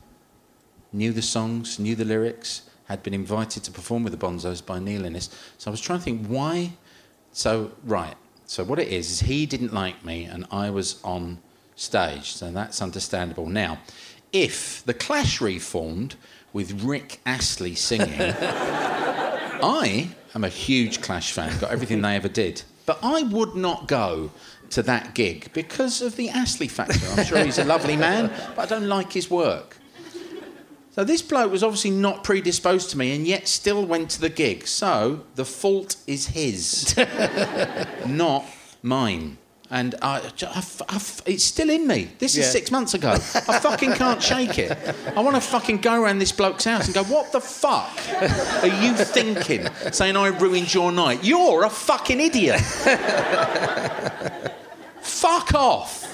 [0.93, 4.79] knew the songs, knew the lyrics, had been invited to perform with the Bonzos by
[4.79, 5.29] Neil Innes.
[5.59, 6.73] So I was trying to think why.
[7.33, 8.15] So, right.
[8.47, 11.39] So, what it is, is he didn't like me and I was on
[11.75, 12.33] stage.
[12.33, 13.47] So, that's understandable.
[13.47, 13.79] Now,
[14.33, 16.15] if The Clash reformed
[16.53, 18.15] with Rick Astley singing,
[19.63, 22.63] I am a huge Clash fan, got everything they ever did.
[22.87, 24.31] But I would not go
[24.71, 27.07] to that gig because of the Astley factor.
[27.17, 29.77] I'm sure he's a lovely man, but I don't like his work.
[30.97, 34.31] So this bloke was obviously not predisposed to me and yet still went to the
[34.31, 34.67] gig.
[34.67, 36.97] So the fault is his,
[38.07, 38.47] not
[38.83, 39.37] mine.
[39.71, 42.09] And I, I- I- it's still in me.
[42.19, 42.51] This is Yeah.
[42.51, 43.11] six months ago.
[43.11, 43.19] I
[43.59, 44.73] fucking can't shake it.
[45.15, 47.93] I want to fucking go around this bloke's house and go, what the fuck
[48.63, 49.67] are you thinking?
[49.93, 51.23] Saying I ruined your night.
[51.25, 52.61] You're a fucking idiot.
[55.01, 56.05] fuck off.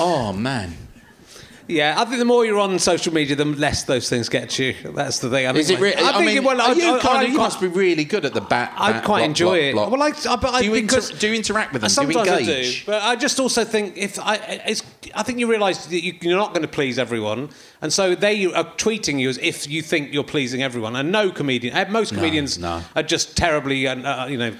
[0.00, 0.76] Oh, man.
[1.70, 4.74] Yeah, I think the more you're on social media, the less those things get you.
[4.84, 5.46] That's the thing.
[5.46, 5.96] I Is think it really?
[5.96, 8.24] I, I, think mean, well, I, you, I, kind of, you must be really good
[8.24, 8.72] at the bat.
[8.76, 9.72] I quite block, enjoy block, it.
[9.74, 9.90] block.
[9.90, 11.90] Well, I, I, but I, do, you inter- do you interact with them?
[11.90, 12.86] sometimes do you I do, engage?
[12.86, 14.82] but I just also think if I, it's,
[15.14, 17.48] I think you realise that you, you're not going to please everyone,
[17.80, 20.94] and so they are tweeting you as if you think you're pleasing everyone.
[20.94, 22.82] And no comedian, uh, most comedians no.
[22.94, 24.52] are just terribly, uh, uh, you know,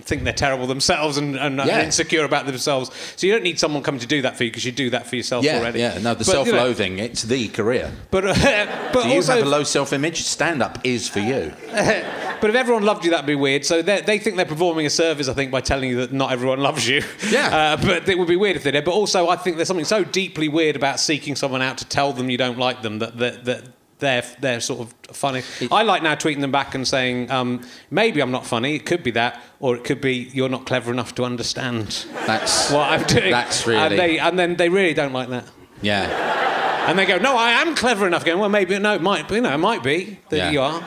[0.00, 1.82] think they're terrible themselves and, and uh, Yeah.
[1.82, 2.90] insecure about themselves.
[3.16, 5.06] So you don't need someone coming to do that for you because you do that
[5.06, 5.78] for yourself Yeah, already.
[5.78, 5.98] yeah.
[5.98, 7.90] No, the But, you know, self-loathing, it's the career.
[8.10, 8.34] But, uh,
[8.92, 10.22] but Do you also, have a low self-image?
[10.24, 11.52] Stand-up is for you.
[12.40, 13.64] But if everyone loved you, that'd be weird.
[13.64, 16.32] So they they think they're performing a service, I think, by telling you that not
[16.32, 17.02] everyone loves you.
[17.30, 17.46] Yeah.
[17.56, 18.84] Uh, but it would be weird if they did.
[18.84, 22.12] But also, I think there's something so deeply weird about seeking someone out to tell
[22.12, 23.64] them you don't like them that that, that
[23.98, 25.42] they're they're sort of funny.
[25.70, 28.74] I like now tweeting them back and saying um, maybe I'm not funny.
[28.76, 32.70] It could be that, or it could be you're not clever enough to understand That's
[32.74, 33.30] what I'm doing.
[33.30, 35.44] That's really And, they, and then they really don't like that.
[35.82, 36.88] yeah.
[36.88, 39.40] and they go, "No, I am clever enough." Going, "Well, maybe no, it might, you
[39.40, 40.50] know, it might be that Yeah.
[40.50, 40.82] you are.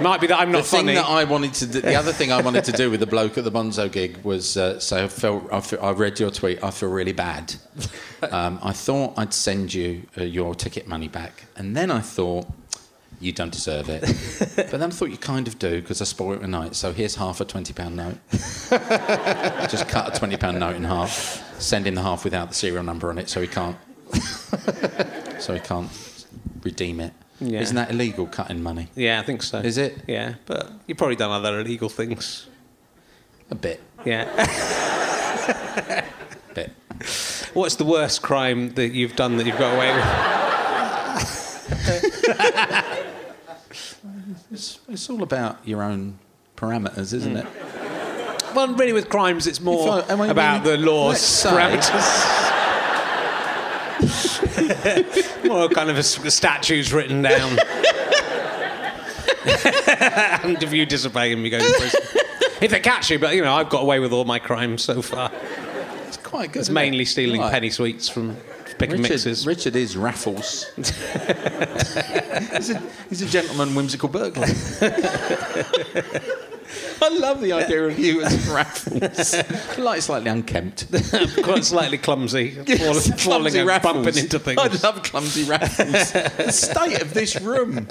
[0.00, 2.12] Might be that I'm not The not thing that I wanted to, do, the other
[2.12, 5.04] thing I wanted to do with the bloke at the Bonzo gig was, uh, so
[5.04, 6.62] I felt, I, feel, I read your tweet.
[6.62, 7.54] I feel really bad.
[8.30, 12.46] Um, I thought I'd send you uh, your ticket money back, and then I thought
[13.20, 14.02] you don't deserve it.
[14.56, 16.74] but then I thought you kind of do because I spoiled it night.
[16.74, 18.18] So here's half a twenty pound note.
[19.70, 21.42] Just cut a twenty pound note in half.
[21.60, 23.76] Send him the half without the serial number on it, so he can't.
[25.40, 25.90] so he can't
[26.62, 27.12] redeem it.
[27.40, 27.60] Yeah.
[27.60, 28.26] not that illegal?
[28.26, 28.88] Cutting money.
[28.94, 29.58] yeah, I think so.
[29.58, 29.98] Is it?
[30.06, 32.46] Yeah, but you've probably done other illegal things.
[33.50, 33.80] A bit.
[34.04, 34.24] Yeah.
[36.54, 36.70] bit.
[37.54, 40.04] What's the worst crime that you've done that you've got away with?
[44.52, 46.18] It's, it's all about your own
[46.56, 47.38] parameters, isn't Hmm.
[47.38, 47.46] it?
[48.54, 52.42] Well, really, with crimes, it's more I- I mean, about the law's parameters.
[55.44, 57.58] more kind of a, statues written down.
[59.46, 62.00] and if you disobey them, you go to prison.
[62.60, 65.02] if they catch you, but you know, I've got away with all my crimes so
[65.02, 65.30] far.
[66.06, 66.60] It's quite good.
[66.60, 67.08] It's mainly it?
[67.08, 67.52] stealing Right.
[67.52, 68.36] penny sweets from
[68.78, 69.46] pick Richard, mixes.
[69.46, 70.66] Richard is Raffles.
[70.76, 74.46] he's, a, he's a gentleman whimsical burglar.
[77.02, 79.78] I love the idea of you as Raffles.
[79.78, 80.86] like slightly unkempt.
[81.42, 83.94] Quite slightly clumsy, fall, falling Clumsy and Raffles.
[83.94, 84.58] bumping into things.
[84.58, 86.12] I love clumsy Raffles.
[86.12, 87.86] the state of this room.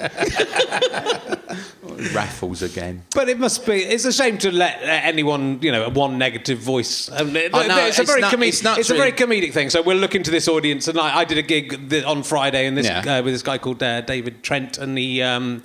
[2.14, 3.04] Raffles again.
[3.14, 3.74] But it must be.
[3.74, 7.10] It's a shame to let uh, anyone, you know, one negative voice.
[7.10, 8.48] Um, it- I know, it's a very not- comedic.
[8.48, 9.70] it's It's, a very comedic thing.
[9.70, 10.88] So we'll look into this audience.
[10.88, 13.18] And I, I did a gig th- on Friday, and this Yeah.
[13.18, 15.22] uh, with this guy called uh, David Trent, and he.
[15.22, 15.62] Um,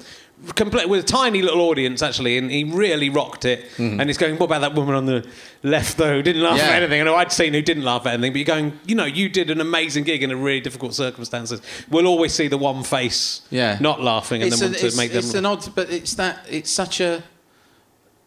[0.56, 3.64] Complete with a tiny little audience actually, and he really rocked it.
[3.78, 5.24] And he's going, "What about that woman on the
[5.62, 6.16] left though?
[6.16, 6.68] Who didn't laugh Mm-hmm.
[6.68, 6.74] Yeah.
[6.76, 8.32] at anything?" And I'd seen who didn't laugh at anything.
[8.34, 11.62] But you're going, you know, you did an amazing gig in a really difficult circumstances.
[11.92, 13.78] We'll always see the one face, Yeah.
[13.80, 15.20] not laughing, and it's, then a- want to it's, make them.
[15.20, 17.22] it's an odd, but it's that it's such a.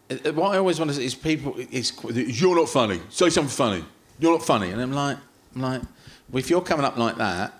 [0.09, 1.53] uh, What I always want to say is people.
[1.57, 1.91] It's
[2.41, 3.01] you're not funny.
[3.09, 3.83] Say something funny.
[4.19, 5.17] You're not funny, and I'm like,
[5.53, 5.81] I'm like,
[6.31, 7.53] well, if you're coming up like that,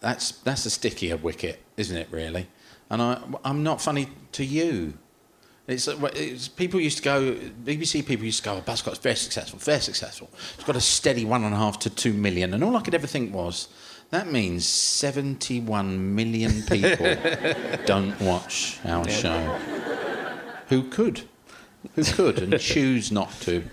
[0.00, 2.08] that's that's a stickier wicket, isn't it?
[2.10, 2.46] Really,
[2.90, 4.94] and I I'm not funny to you.
[5.66, 7.32] It's, uh, it's people used to go.
[7.64, 8.62] BBC people used to go.
[8.66, 10.28] Oh, very successful, very successful.
[10.56, 12.94] It's got a steady one and a half to two million, and all I could
[12.94, 13.68] ever think was
[14.10, 17.16] that means seventy-one million people
[17.86, 19.38] don't watch our show.
[20.68, 21.22] Who could?
[21.94, 23.64] Who could and choose not to?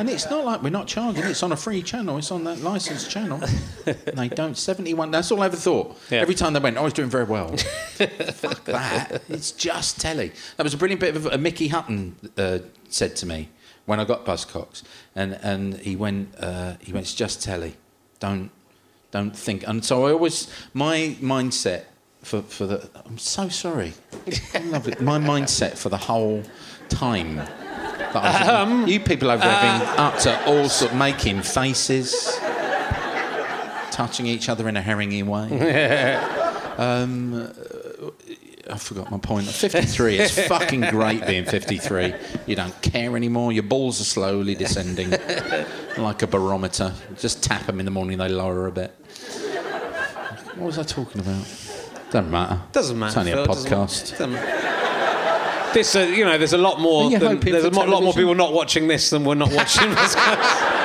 [0.00, 1.24] And it's not like we're not charging.
[1.24, 2.16] It's on a free channel.
[2.16, 3.38] It's on that licensed channel.
[3.86, 4.56] And they don't.
[4.56, 5.10] Seventy-one.
[5.10, 5.98] That's all I ever thought.
[6.10, 6.20] Yeah.
[6.20, 9.22] Every time they went, "Oh, he's doing very well." Fuck that.
[9.28, 10.32] It's just telly.
[10.56, 13.50] That was a brilliant bit of a Mickey Hutton uh, said to me
[13.84, 14.82] when I got Buzzcocks,
[15.14, 17.76] and and he went uh, he went, "It's just telly.
[18.20, 18.50] Don't
[19.10, 21.84] don't think." And so I always my mindset
[22.22, 22.88] for for the.
[23.04, 23.92] I'm so sorry.
[25.00, 26.42] My mindset for the whole
[26.88, 27.42] time.
[28.12, 31.42] That I was- Um, you people over there being up to all sort of making
[31.42, 32.38] faces,
[33.90, 36.18] touching each other in a herringy way.
[36.78, 37.52] Um,
[38.70, 39.46] I forgot my point.
[39.46, 40.18] 53.
[40.18, 42.14] It's fucking great being 53.
[42.46, 43.52] You don't care anymore.
[43.52, 45.10] Your balls are slowly descending
[45.98, 46.94] like a barometer.
[47.18, 48.92] Just tap them in the morning, they lower a bit.
[50.54, 51.44] What was I talking about?
[52.10, 52.62] Doesn't matter.
[52.72, 53.08] Doesn't matter.
[53.10, 54.79] It's only a Phil, doesn't podcast.
[55.72, 57.10] This, uh, you know, there's a lot more.
[57.10, 60.16] Than, there's a for lot more people not watching this than we're not watching this.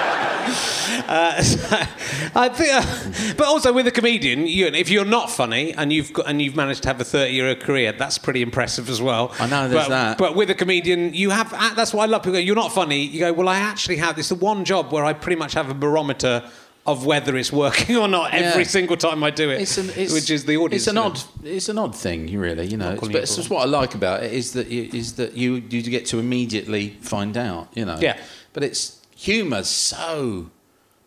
[1.08, 1.68] Uh, so,
[2.36, 6.14] I think, uh, but also with a comedian, you, if you're not funny and you've
[6.14, 9.34] got, and you've managed to have a 30 year career, that's pretty impressive as well.
[9.40, 10.18] I know, there's but, that.
[10.18, 11.54] But with a comedian, you have.
[11.54, 12.34] uh, That's why I love people.
[12.34, 13.04] go, You're not funny.
[13.04, 14.18] You go, well, I actually have.
[14.18, 16.50] It's the one job where I pretty much have a barometer
[16.86, 18.68] of whether it's working or not every Yeah.
[18.68, 19.62] single time I do it.
[19.62, 20.84] It's an, it's, which is the audience.
[20.84, 21.08] It's an you know.
[21.08, 22.68] odd, it's an odd thing, you really.
[22.68, 25.16] You know, it's, but it's just what I like about it is that you, is
[25.16, 27.70] that you you get to immediately find out.
[27.74, 27.98] You know.
[28.00, 28.18] Yeah.
[28.54, 30.52] But it's humour's so.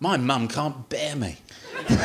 [0.01, 1.39] My mum can't bear me.
[1.89, 1.95] do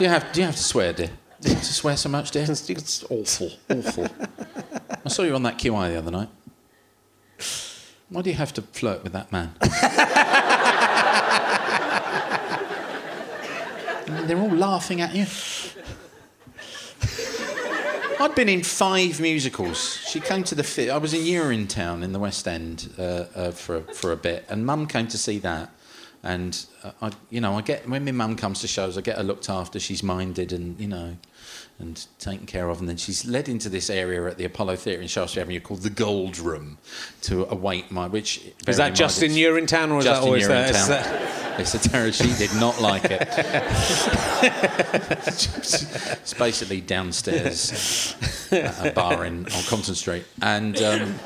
[0.00, 1.10] you have Do you have to swear, dear?
[1.40, 2.44] Do you have to swear so much, dear?
[2.48, 4.08] It's awful, awful.
[5.04, 6.28] I saw you on that QI the other night.
[8.10, 9.54] Why do you have to flirt with that man?
[14.26, 15.26] They're all laughing at you.
[18.20, 19.98] I'd been in five musicals.
[20.08, 20.64] She came to the.
[20.64, 24.44] Fi- I was in Urinetown in the West End uh, uh, for for a bit,
[24.48, 25.70] and Mum came to see that.
[26.22, 29.18] And uh, I, you know, I get when my mum comes to shows, I get
[29.18, 29.78] her looked after.
[29.78, 31.16] She's minded, and you know,
[31.78, 32.80] and taken care of.
[32.80, 35.82] And then she's led into this area at the Apollo Theatre in Shaftesbury Avenue called
[35.82, 36.78] the Gold Room
[37.22, 38.08] to await my.
[38.08, 40.72] Which Is that just in Urinetown or is Just that always there?
[40.72, 42.12] That- It's a terror.
[42.12, 43.20] She did not like it.
[45.22, 48.14] it's basically downstairs
[48.52, 51.18] at a bar in on Compton Street, and um,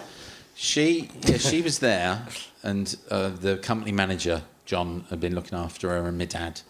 [0.55, 2.27] she yeah, she was there,
[2.63, 6.63] and uh, the company manager John had been looking after her and my dad.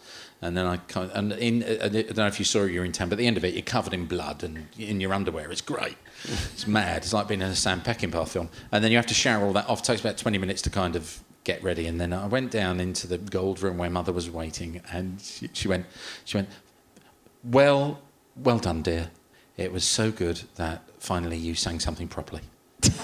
[0.43, 2.71] And then I kind of, and in, uh, I don't know if you saw it,
[2.71, 4.99] you're in town, but at the end of it, you're covered in blood and in
[4.99, 5.49] your underwear.
[5.49, 5.95] It's great.
[6.25, 6.97] It's mad.
[6.97, 8.49] It's like being in a Sam Peckinpah film.
[8.71, 9.79] And then you have to shower all that off.
[9.79, 11.87] It takes about 20 minutes to kind of get ready.
[11.87, 15.49] And then I went down into the gold room where mother was waiting, and she,
[15.53, 15.85] she went,
[16.25, 16.49] she went,
[17.43, 18.01] well,
[18.35, 19.11] well done, dear.
[19.55, 22.41] It was so good that finally you sang something properly.
[22.83, 22.97] it's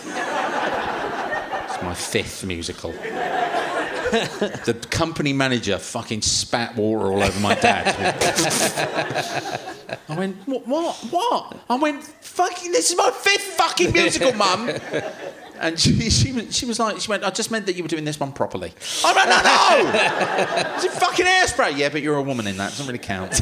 [1.84, 2.93] my fifth musical.
[4.65, 7.95] the company manager fucking spat water all over my dad.
[10.10, 11.58] I went, what, what, what?
[11.69, 14.69] I went, fucking, this is my fifth fucking musical, mum.
[15.60, 17.89] And she, she, was- she was like, she went, I just meant that you were
[17.89, 18.74] doing this one properly.
[19.06, 20.78] I went, no, no!
[20.78, 21.78] Is it fucking hairspray?
[21.78, 22.67] Yeah, but you're a woman in that.
[22.74, 23.41] It doesn't really count.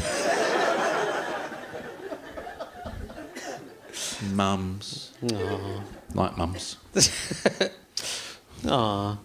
[4.32, 5.12] mums.
[6.14, 6.76] Like mums.
[8.66, 9.16] Aw.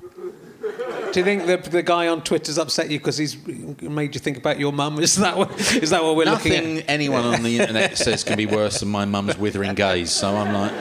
[1.13, 3.38] Do you think the, the guy on Twitter's upset you because he's
[3.83, 4.97] made you think about your mum?
[5.03, 6.86] Is that what, is that what we're looking Nothing at?
[6.89, 10.09] anyone on the internet says can be worse than my mum's withering gaze.
[10.12, 10.71] So I'm like,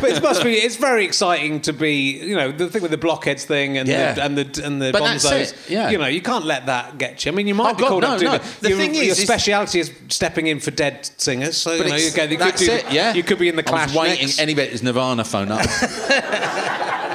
[0.00, 0.52] But it must be.
[0.52, 2.12] It's very exciting to be.
[2.24, 4.12] You know, the thing with the blockheads thing and Yeah.
[4.12, 5.52] the, and the and the But that's bonzos.
[5.54, 5.90] it, yeah.
[5.90, 7.32] You know, you can't let that get you.
[7.32, 8.38] I mean, you might Oh, be God, called no, up to no.
[8.60, 11.56] the, your, thing is- is- speciality is stepping in for dead singers.
[11.56, 12.92] So you know, you, go, you could do, it.
[12.92, 14.26] Yeah, You could be in the I Clash was waiting.
[14.26, 14.38] next.
[14.38, 15.66] Any bit is Nirvana phone up.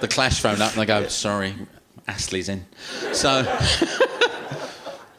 [0.00, 1.54] the Clash phone up, and they go, "Sorry,
[2.08, 2.64] Astley's in."
[3.12, 3.44] So.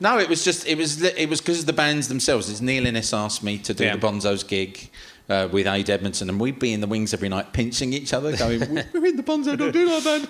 [0.04, 2.50] No, it was just it was it was because of the bands themselves.
[2.50, 3.96] It's Neil Innes asked me to do Yeah.
[3.96, 4.90] the Bonzos gig
[5.30, 8.36] uh, with Ade Edmondson, and we'd be in the wings every night, pinching each other,
[8.36, 8.62] going,
[8.94, 10.28] "We're in the Bonzo, don't do that, band,"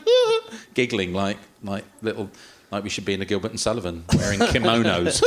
[0.74, 2.30] giggling like like little
[2.70, 5.24] like we should be in a Gilbert and Sullivan wearing kimonos.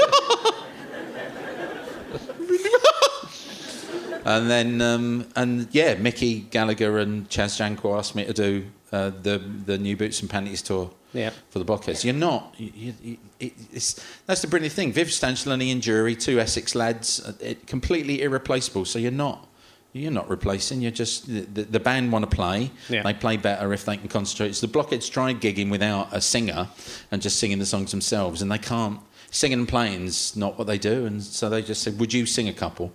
[4.26, 9.10] and then um, and yeah, Mickey Gallagher and Chaz Jankel asked me to do uh,
[9.22, 11.30] the the New Boots and Panties tour Yeah.
[11.50, 12.04] for the Blockheads.
[12.04, 12.54] You're not.
[12.58, 13.88] You, you, it, it's,
[14.26, 14.92] that's the brilliant thing.
[14.92, 18.84] Viv Stanshall and Ian Dury, two Essex lads, uh, it, completely irreplaceable.
[18.84, 19.48] So you're not.
[19.92, 20.80] You're not replacing.
[20.82, 22.70] You're just the, the, the band want to play.
[22.88, 23.02] Yeah.
[23.04, 24.54] They play better if they can concentrate.
[24.56, 26.68] So the Blockheads tried gigging without a singer
[27.12, 28.98] and just singing the songs themselves, and they can't.
[29.30, 32.48] Singing and playing's not what they do, and so they just said, "Would you sing
[32.48, 32.92] a couple?"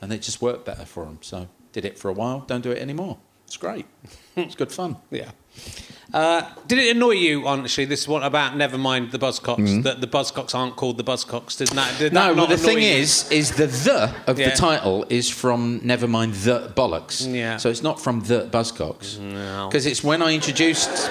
[0.00, 1.18] And it just worked better for them.
[1.20, 2.40] So did it for a while.
[2.40, 3.16] Don't do it anymore.
[3.46, 3.86] It's great.
[4.36, 4.96] it's good fun.
[5.10, 5.30] Yeah.
[6.12, 10.54] Uh, did it annoy you, honestly, this one about Nevermind the Buzzcocks, that the Buzzcocks
[10.54, 11.56] aren't called the Buzzcocks?
[11.56, 12.14] Did that, did Mm-hmm.
[12.14, 12.84] No, that well, the thing you?
[12.84, 14.50] is, is the the of Yeah.
[14.50, 17.26] the title is from Nevermind the Bollocks.
[17.34, 17.56] Yeah.
[17.56, 19.18] So it's not from the Buzzcocks.
[19.18, 19.68] No.
[19.70, 21.08] Because it's when I introduced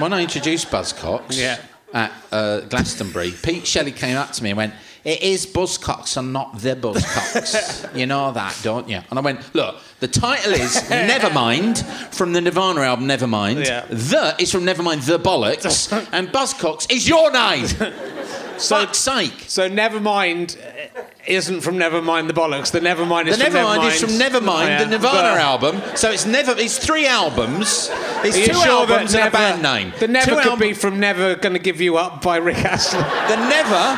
[0.00, 1.58] when I introduced Buzzcocks Yeah.
[1.92, 6.32] at uh, Glastonbury, Pete Shelley came up to me and went, "It is Buzzcocks and
[6.32, 7.96] not the Buzzcocks.
[7.98, 11.84] you know that, don't you?" And I went, "Look, the title is Nevermind
[12.14, 13.64] from the Nirvana album Nevermind.
[13.64, 13.84] Yeah.
[13.88, 17.66] The is from Nevermind the Bollocks, and Buzzcocks is your name.
[18.58, 22.70] So- Fuck's sake." So Nevermind uh, isn't from Nevermind the Bollocks.
[22.72, 23.92] The Nevermind The is from Nevermind Nevermind.
[23.94, 25.82] is from Nevermind, Yeah, the Nirvana but- album.
[25.96, 26.52] So it's never.
[26.58, 27.90] It's three albums.
[28.24, 29.92] It's two sure albums and a band name.
[29.98, 33.00] The Never Two could album- be from Never Gonna Give You Up by Rick Astley.
[33.00, 33.96] The Never.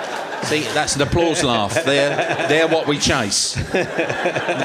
[0.44, 1.74] See, that's an applause laugh.
[1.84, 3.54] They're, they're what we chase.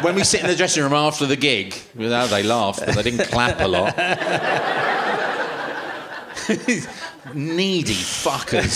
[0.01, 3.03] when we sit in the dressing room after the gig, well, they laugh, but they
[3.03, 3.93] didn't clap a lot.
[7.33, 8.75] Needy fuckers.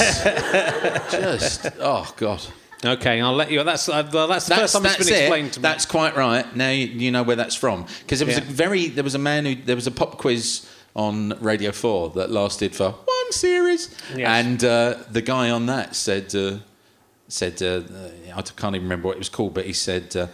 [1.12, 2.41] Just, oh, God.
[2.83, 3.63] okay, I'll let you.
[3.63, 5.19] That's uh, well, that's the first time it's been it.
[5.21, 5.62] explained to me.
[5.62, 6.55] That's quite right.
[6.55, 7.85] Now you, you know where that's from.
[8.01, 8.43] Because there was Yeah.
[8.43, 12.09] a very there was a man who there was a pop quiz on Radio Four
[12.12, 14.27] that lasted for one series, Yes.
[14.45, 16.57] and uh, the guy on that said uh,
[17.27, 17.81] said uh,
[18.35, 20.29] I can't even remember what it was called, but he said.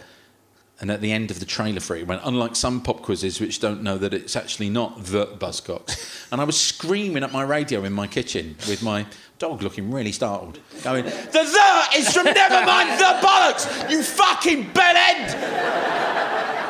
[0.78, 3.60] And at the end of the trailer for it, went, unlike some pop quizzes which
[3.60, 6.28] don't know that it's actually not the Buzzcocks.
[6.32, 9.06] and I was screaming at my radio in my kitchen with my
[9.38, 16.65] dog looking really startled, going, The the is from Nevermind the Bollocks, you fucking bellend!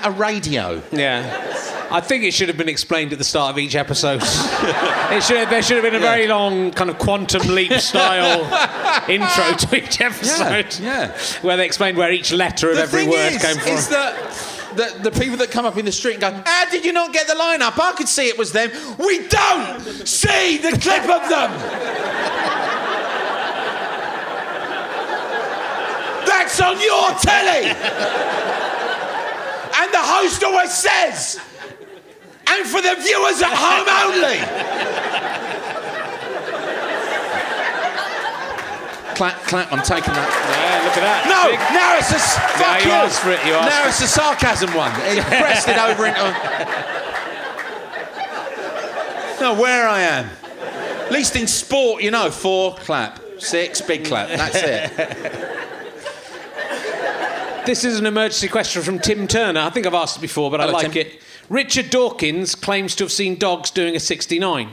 [0.00, 0.82] At a radio.
[0.92, 1.88] Yeah.
[1.90, 4.20] I think it should have been explained at the start of each episode.
[4.22, 8.42] it should have, there should have been a very long kind of quantum leap style
[9.10, 10.78] intro to each episode.
[10.80, 11.16] yeah.
[11.42, 13.72] Where they explained where each letter of every word is, came from.
[13.72, 14.14] is that
[14.76, 17.12] the, the people that come up in the street and go, How did you not
[17.12, 17.78] get the line up?
[17.78, 18.70] I could see it was them.
[18.98, 21.50] We don't see the clip of them.
[26.26, 28.39] That's on your telly.
[29.80, 31.40] And the host always says,
[32.46, 34.38] and for the viewers at home only.
[39.14, 39.72] clap, clap.
[39.72, 40.28] I'm taking that.
[40.28, 41.26] Yeah, look at that.
[41.28, 43.88] No, Big- now it's a s- fuck you asked for it, you asked now for
[43.88, 44.92] it's a sarcasm one.
[45.04, 46.20] It pressed it over into.
[49.40, 50.30] no, where I am.
[51.06, 54.28] At least in sport, you know, four clap, six big clap.
[54.28, 55.56] That's it.
[57.70, 59.60] This is an emergency question from Tim Turner.
[59.60, 61.06] I think I've asked it before, but I like Tim.
[61.06, 61.22] it.
[61.48, 64.68] Richard Dawkins claims to have seen dogs doing a 69.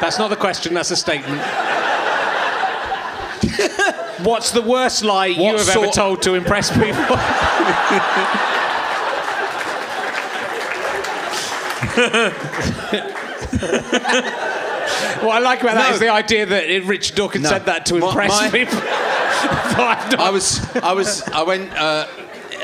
[0.00, 1.42] That's not the question, that's a statement.
[4.24, 7.16] What's the worst lie you What have ever told to impress people?
[15.22, 15.94] what I like about that No.
[15.94, 17.50] is the idea that it- Richard Dawkins No.
[17.50, 18.78] said that to impress my- people.
[18.84, 19.76] I've
[20.10, 22.06] not- I was, I was, I went uh,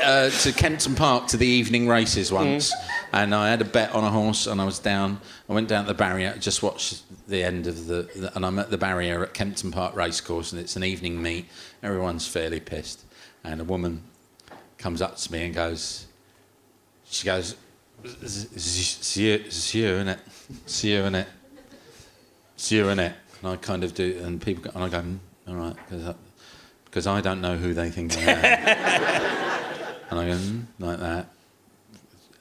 [0.03, 2.73] uh, to Kempton Park to the evening races once,
[3.11, 5.19] and I had a bet on a horse, and I was down.
[5.49, 8.57] I went down to the barrier, just watched the end of the, the and I'm
[8.59, 11.47] at the barrier at Kempton Park Racecourse, and it's an evening meet.
[11.83, 13.03] Everyone's fairly pissed,
[13.43, 14.03] and a woman
[14.77, 16.05] comes up to me and goes,
[17.09, 17.55] she goes,
[18.03, 20.19] "It's you, it's you, isn't it?
[20.63, 21.25] It's you, innit?
[22.59, 25.19] It's you, innit?" And I kind of do, and people, go, and I go, "Mm,
[25.47, 26.13] "All right," because
[26.83, 28.35] because I don't know who they think I am.
[30.09, 31.29] and I go, "Mm," like that.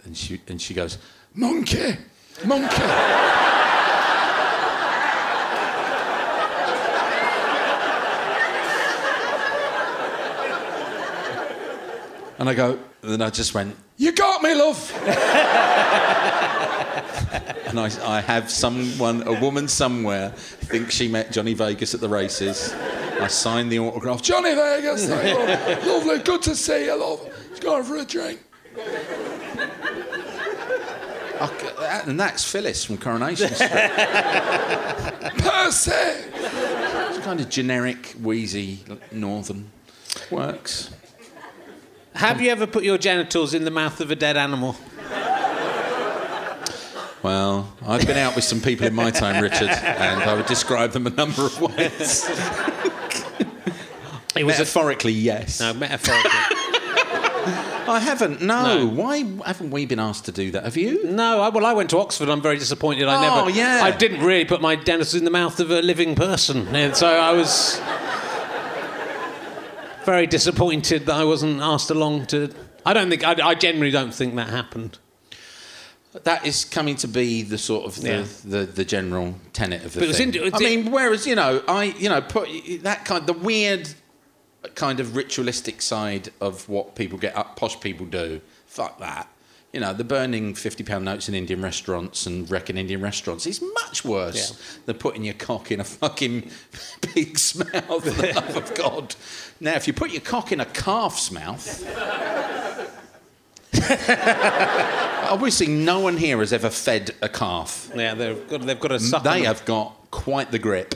[0.04, 0.98] And she, and she goes,
[1.34, 1.96] monkey,
[2.44, 2.82] monkey.
[12.38, 14.92] and I go, and then I just went, you got me, love.
[17.68, 22.08] and I, I have someone, a woman somewhere, thinks she met Johnny Vegas at the
[22.08, 22.72] races.
[23.20, 24.22] I signed the autograph.
[24.22, 27.20] Johnny Vegas, hey, love, lovely, good to see you, love.
[27.48, 28.40] Let's go for a drink.
[31.40, 33.70] I- and that's Phyllis from Coronation Street.
[35.38, 35.90] Percy!
[35.92, 39.70] It's kind of generic, wheezy, northern.
[40.30, 40.90] Works.
[42.14, 44.74] Have you ever put your genitals in the mouth of a dead animal?
[47.22, 50.92] Well, I've been out with some people in my time, Richard, and I would describe
[50.92, 52.28] them a number of ways.
[54.36, 55.58] It was a Metaphorically, yes.
[55.58, 56.30] no, metaphorically.
[57.90, 58.40] I haven't.
[58.42, 58.62] No.
[58.84, 58.86] No.
[58.86, 60.64] Why haven't we been asked to do that?
[60.64, 61.04] Have you?
[61.04, 62.28] No, I, well, I went to Oxford.
[62.28, 63.08] I'm very disappointed.
[63.08, 63.50] I Oh, never.
[63.50, 63.80] yeah.
[63.82, 67.08] I didn't really put my dentist in the mouth of a living person, and so
[67.08, 67.80] I was
[70.04, 72.50] very disappointed that I wasn't asked along to.
[72.86, 73.24] I don't think.
[73.26, 74.98] I, I generally don't think that happened.
[76.24, 78.24] That is coming to be the sort of the, Yeah.
[78.44, 80.34] the, the general tenet of the But it was thing.
[80.34, 82.48] in- I mean, whereas you know, I you know put
[82.82, 83.88] that kind the weird
[84.74, 88.40] kind of ritualistic side of what people get up posh people do.
[88.66, 89.28] Fuck that.
[89.72, 93.62] You know, the burning fifty pound notes in Indian restaurants and wrecking Indian restaurants is
[93.74, 94.56] much worse Yeah.
[94.86, 96.50] than putting your cock in a fucking
[97.02, 98.02] pig's mouth.
[98.02, 99.14] For the love of God!
[99.60, 101.84] Now, if you put your cock in a calf's mouth.
[105.30, 107.90] Obviously, no one here has ever fed a calf.
[107.94, 108.62] Yeah, they've got.
[108.62, 109.22] They've got a suck.
[109.22, 110.94] They have got quite the grip.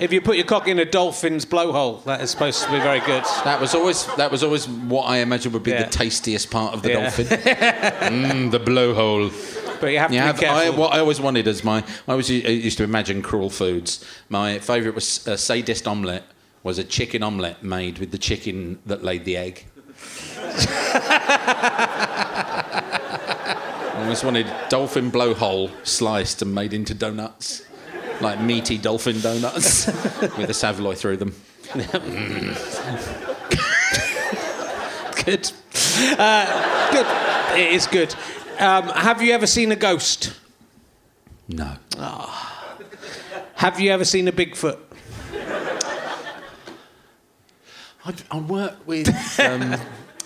[0.00, 3.00] If you put your cock in a dolphin's blowhole, that is supposed to be very
[3.00, 3.24] good.
[3.44, 5.82] That was always that was always what I imagined would be Yeah.
[5.84, 7.00] the tastiest part of the Yeah.
[7.00, 7.26] dolphin.
[8.46, 9.32] mm, the blowhole.
[9.80, 10.48] But you have to You be careful.
[10.48, 14.04] I, what I always wanted as my I always used to imagine cruel foods.
[14.28, 16.24] My favourite was a sadist omelette.
[16.62, 19.64] Was a chicken omelette made with the chicken that laid the egg.
[23.98, 27.64] I always wanted dolphin blowhole sliced and made into donuts,
[28.20, 29.86] like meaty dolphin donuts
[30.36, 31.34] with a saveloy through them.
[35.24, 35.52] good.
[36.18, 37.06] Uh, good.
[37.58, 38.14] It is good.
[38.58, 40.32] Um, have you ever seen a ghost?
[41.48, 41.76] No.
[43.54, 44.78] Have you ever seen a Bigfoot?
[48.04, 49.08] I, I work with
[49.40, 49.76] um,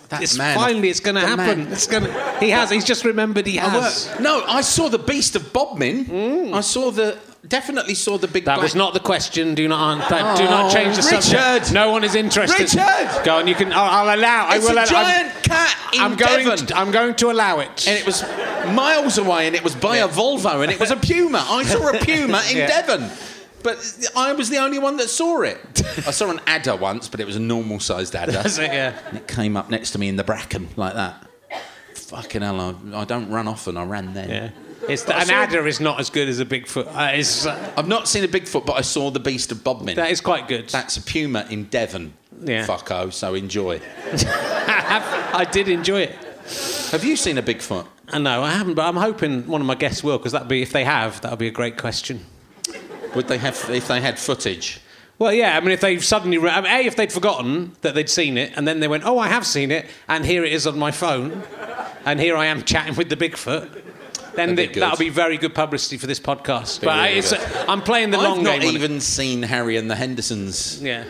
[0.08, 0.54] that It's man.
[0.56, 1.64] finally it's going to happen.
[1.64, 2.04] man- It's going.
[2.40, 2.70] He has.
[2.70, 4.08] He's just remembered he I has.
[4.08, 6.52] work- no, I saw the Beast of Bodmin.
[6.54, 8.44] I saw the definitely saw the big.
[8.44, 9.54] That black- was not the question.
[9.54, 10.08] Do not answer.
[10.10, 11.72] that- do not Oh, change the subject.
[11.72, 12.60] No one is interested.
[12.74, 13.24] Richard!
[13.24, 13.46] Go on.
[13.46, 13.72] You can.
[13.72, 14.46] I'll, I'll allow.
[14.46, 14.76] I It's will.
[14.78, 16.44] a allow- giant cat in I'm, I'm going.
[16.46, 16.66] Devon.
[16.66, 17.86] To, I'm going to allow it.
[17.88, 18.22] and it was
[18.74, 21.44] miles away, and it was by a Volvo, and it was a Puma.
[21.48, 22.66] I saw a Puma in Yeah.
[22.82, 23.10] Devon.
[23.62, 23.78] But
[24.16, 25.58] I was the only one that saw it.
[26.06, 28.32] I saw an adder once, but it was a normal sized adder.
[28.32, 28.98] That's it, yeah.
[29.08, 31.24] And it came up next to me in the bracken like that.
[31.94, 32.60] Fucking hell,
[32.92, 34.28] I, I don't run often, I ran then.
[34.30, 34.50] Yeah.
[34.88, 36.86] It's the, an adder is not as good as a Bigfoot.
[36.86, 39.96] Uh, uh, I've not seen a Bigfoot, but I saw the Beast of Bodmin.
[39.96, 40.68] that is quite good.
[40.68, 42.14] That's a puma in Devon.
[42.44, 42.66] Yeah.
[42.66, 43.80] Fucko, so enjoy.
[44.12, 46.14] I did enjoy it.
[46.90, 47.86] Have you seen a Bigfoot?
[48.08, 50.60] I know I haven't, but I'm hoping one of my guests will because that'd be
[50.60, 52.26] if they have, that'll be a great question.
[53.14, 54.80] Would they have if they had footage?
[55.18, 57.94] Well, yeah, I mean, if they've suddenly, re- I mean, a, if they'd forgotten that
[57.94, 60.52] they'd seen it, and then they went, "Oh, I have seen it, and here it
[60.52, 61.42] is on my phone,
[62.04, 63.81] and here I am chatting with the Bigfoot,"
[64.36, 64.82] then That'd be th- good.
[64.82, 66.80] that'll be very good publicity for this podcast.
[66.80, 67.68] Be But I, really it's, good.
[67.68, 68.46] I'm playing the long game.
[68.48, 70.82] I've not even seen Harry and the Hendersons.
[70.82, 71.04] Yeah.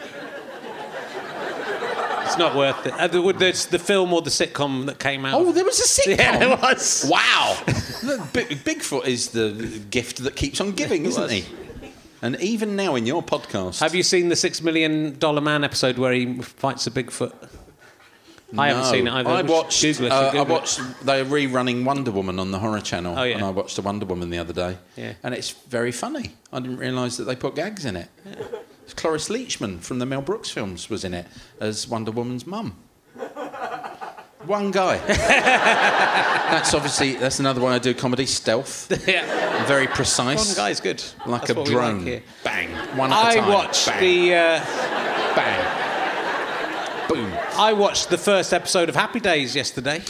[2.25, 2.95] It's not worth it.
[2.95, 5.39] Uh, the, there's the film or the sitcom that came out.
[5.39, 6.19] Oh, there was a sitcom.
[6.19, 7.07] yeah, there was.
[7.11, 7.59] Wow.
[8.03, 8.17] The
[8.65, 9.53] Bigfoot is the
[9.91, 11.45] gift that keeps on giving, isn't he?
[12.21, 15.99] And even now in your podcast, Have you seen the Six Million Dollar Man episode
[15.99, 17.33] where he fights a Bigfoot?
[18.59, 19.31] I haven't seen it either.
[19.31, 19.83] I watched.
[19.83, 20.49] Google it, uh, I Google it.
[20.49, 20.81] watched.
[21.07, 23.37] They were rerunning Wonder Woman on the Horror Channel, Oh, yeah.
[23.37, 24.77] and I watched the Wonder Woman the other day.
[24.97, 25.15] Yeah.
[25.23, 26.33] And it's very funny.
[26.53, 28.09] I didn't realise that they put gags in it.
[28.97, 31.27] Cloris Leachman from the Mel Brooks films was in it
[31.61, 32.77] as Wonder Woman's mum.
[34.45, 34.97] One guy.
[35.07, 38.91] that's obviously that's another one I do comedy stealth.
[39.09, 39.65] yeah.
[39.67, 40.49] Very precise.
[40.49, 41.03] One guy's good.
[41.27, 42.23] like That's a we like drone.
[42.43, 42.71] Bang.
[42.99, 43.49] One at a I time.
[43.53, 44.01] watched Bang.
[44.01, 44.35] the.
[44.35, 44.65] Uh,
[45.37, 45.82] bang.
[47.09, 47.33] Boom.
[47.57, 50.03] I watched the first episode of Happy Days yesterday.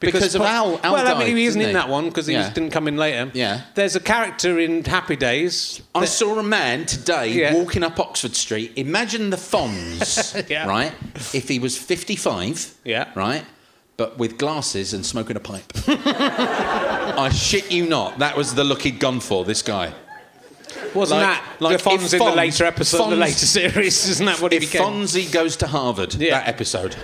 [0.00, 2.44] Because of Al- Al well, I mean, he isn't in that one because he Yeah.
[2.44, 3.32] was- didn't come in later.
[3.34, 3.62] Yeah.
[3.74, 5.80] There's a character in Happy Days.
[5.92, 7.54] I that- saw a man today Yeah.
[7.54, 8.72] walking up Oxford Street.
[8.76, 10.66] Imagine the Fonz, Yeah.
[10.68, 10.92] right?
[11.34, 13.06] If he was 55, Yeah.
[13.16, 13.44] right?
[13.96, 15.72] But with glasses and smoking a pipe.
[15.88, 18.20] I shit you not.
[18.20, 19.92] That was the look he'd gone for, this guy.
[20.94, 24.08] Wasn't like- that like the Fonz in the later episode, the later series?
[24.08, 24.82] Isn't that what he If became?
[24.82, 26.38] Fonzie goes to Harvard, Yeah.
[26.40, 26.96] that episode.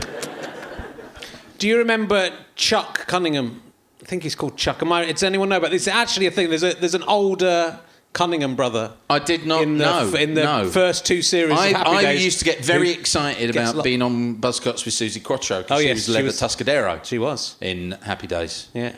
[1.58, 3.62] Do you remember Chuck Cunningham?
[4.02, 4.82] I think he's called Chuck.
[4.82, 5.86] Am I, does anyone know about this?
[5.86, 6.48] It's actually a thing.
[6.50, 7.78] There's a there's an older
[8.12, 10.14] Cunningham brother I did not in the know.
[10.16, 10.68] in the no.
[10.70, 11.58] first two series.
[11.58, 14.94] I, of Happy I Days used to get very excited about being on Buzzcocks with
[14.94, 17.56] Suzi Quatro because Oh, she yes, was she Leather was- Tuscadero She was.
[17.60, 18.68] in Happy Days.
[18.74, 18.94] Yeah.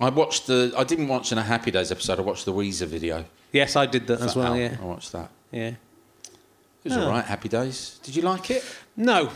[0.00, 0.72] I watched the.
[0.76, 2.18] I didn't watch an a Happy Days episode.
[2.18, 3.24] I watched the Weezer video.
[3.52, 4.48] Yes, I did that as well.
[4.48, 4.56] Al.
[4.56, 4.76] Yeah.
[4.80, 5.30] I watched that.
[5.52, 5.68] Yeah.
[5.68, 5.76] It
[6.84, 7.02] was Oh.
[7.04, 7.24] all right.
[7.24, 8.00] Happy Days.
[8.02, 8.64] Did you like it?
[8.96, 9.30] No.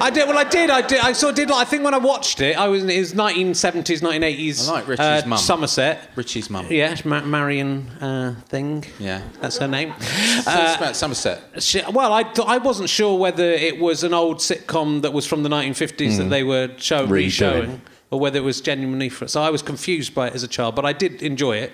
[0.00, 0.28] I did.
[0.28, 0.68] Well, I did.
[0.70, 1.00] I did.
[1.00, 1.50] I sort of did.
[1.50, 2.82] I think when I watched it, I was.
[2.82, 4.68] in his 1970s, 1980s.
[4.68, 5.38] I like Richie's uh, mum.
[5.38, 6.10] Somerset.
[6.16, 6.66] Richie's mum.
[6.70, 8.84] Yeah, Ma- Marion uh, thing.
[8.98, 9.22] Yeah.
[9.40, 9.92] That's her name.
[10.00, 11.40] Us about Somerset.
[11.62, 15.42] She, well, I, I wasn't sure whether it was an old sitcom that was from
[15.42, 17.10] the 1950s that they were show, Redoing.
[17.10, 20.48] re-showing, or whether it was genuinely for So I was confused by it as a
[20.48, 21.72] child, but I did enjoy it.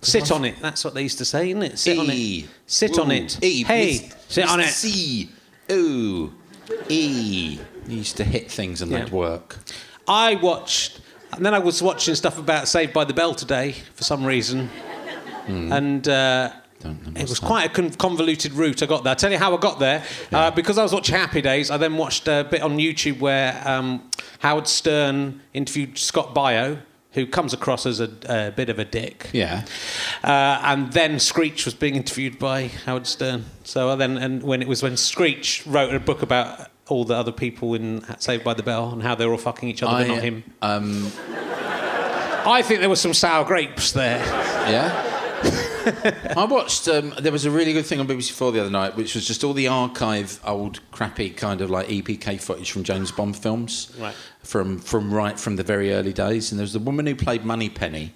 [0.00, 0.56] Sit on it.
[0.60, 1.78] That's what they used to say, isn't it?
[1.78, 2.48] Sit on it.
[2.66, 3.38] Sit on it.
[3.44, 3.62] E.
[3.62, 4.66] Hey, Miss- sit on it.
[4.68, 5.30] C.
[5.70, 6.32] Ooh.
[6.88, 7.58] E.
[7.88, 9.04] You used to hit things and Yeah.
[9.04, 9.58] they'd work.
[10.08, 11.00] I watched,
[11.32, 14.68] and then I was watching stuff about Saved by the Bell today for some reason,
[15.46, 16.50] and uh,
[17.16, 19.10] it was quite a convoluted route I got there.
[19.10, 20.04] I'll tell you how I got there.
[20.30, 23.60] Uh, because I was watching Happy Days, I then watched a bit on YouTube where
[23.66, 24.08] um,
[24.40, 26.78] Howard Stern interviewed Scott Baio,
[27.12, 29.28] who comes across as a, a bit of a dick.
[29.32, 29.64] Yeah.
[30.24, 33.44] Uh, and then Screech was being interviewed by Howard Stern.
[33.64, 37.14] So I then, and when it was when Screech wrote a book about all the
[37.14, 39.92] other people in Saved by the Bell and how they were all fucking each other,
[39.94, 40.44] I, but not him.
[40.62, 41.12] Um,
[42.44, 44.18] I think there were some sour grapes there.
[44.68, 45.11] yeah.
[46.36, 46.88] I watched.
[46.88, 49.26] Um, there was a really good thing on BBC Four the other night, which was
[49.26, 53.92] just all the archive, old, crappy kind of like EPK footage from James Bond films,
[53.98, 54.14] Right.
[54.42, 56.52] from from right from the very early days.
[56.52, 58.14] And there was the woman who played Moneypenny,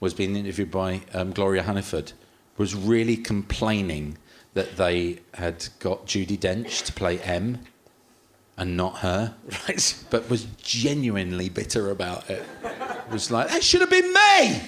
[0.00, 2.12] was being interviewed by um, Gloria Hunniford,
[2.58, 4.18] was really complaining
[4.54, 7.58] that they had got Judi Dench to play M,
[8.56, 9.34] and not her
[9.68, 9.94] Right.
[10.10, 12.44] but was genuinely bitter about it.
[13.10, 14.60] Was like, that should have been me.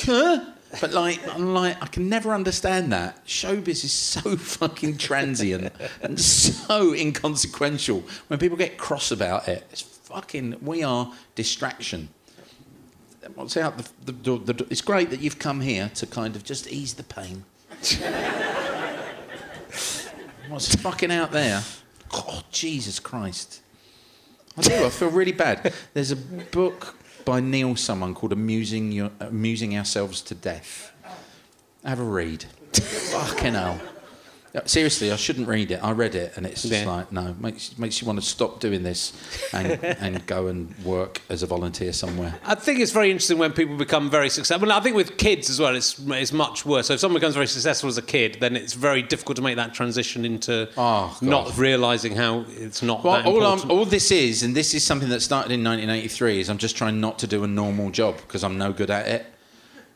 [0.00, 0.44] Huh?
[0.80, 3.24] But like, I'm like, I can never understand that.
[3.26, 8.04] Showbiz is so fucking transient and so inconsequential.
[8.28, 10.56] When people get cross about it, it's fucking.
[10.60, 12.10] We are distraction.
[13.34, 16.70] What's out the, the, the, It's great that you've come here to kind of just
[16.70, 17.44] ease the pain.
[20.48, 21.62] What's fucking out there?
[22.12, 23.60] Oh, Jesus Christ.
[24.56, 24.86] I do.
[24.86, 25.74] I feel really bad.
[25.92, 30.92] There's a book by Neil, someone called "Amusing Your, Amusing Ourselves to Death."
[31.84, 32.44] Have a read.
[32.72, 33.80] Fucking hell.
[34.54, 35.80] Yeah, Seriously, I shouldn't read it.
[35.84, 36.90] I read it, and it's just Yeah.
[36.90, 39.12] like no, makes makes you want to stop doing this
[39.52, 42.34] and and go and work as a volunteer somewhere.
[42.44, 44.66] I think it's very interesting when people become very successful.
[44.66, 46.86] Well, I think with kids as well, it's it's much worse.
[46.86, 49.56] So if someone becomes very successful as a kid, then it's very difficult to make
[49.56, 54.42] that transition into Oh, not realizing how it's not Well, all, I'm, all this is,
[54.42, 57.44] and this is something that started in 1983, is I'm just trying not to do
[57.44, 59.26] a normal job because I'm no good at it.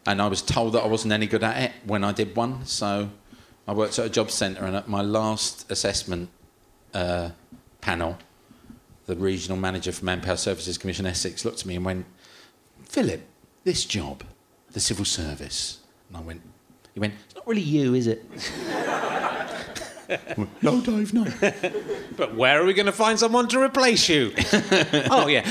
[0.04, 2.66] And I was told that I wasn't any good at it when I did one.
[2.66, 3.08] So
[3.66, 6.30] I worked at a job centre, and at my last assessment
[6.94, 7.30] uh,
[7.80, 8.18] panel,
[9.06, 12.06] the regional manager for Manpower Services Commission Essex looked at me and went,
[12.84, 13.22] Philip,
[13.64, 14.24] this job,
[14.72, 15.78] the civil service.
[16.08, 16.42] And I went,
[16.94, 18.24] he went, it's not really you, is it?
[20.62, 21.26] no, Dave, no.
[22.16, 24.32] But where are we going to find someone to replace you?
[25.10, 25.48] oh yeah.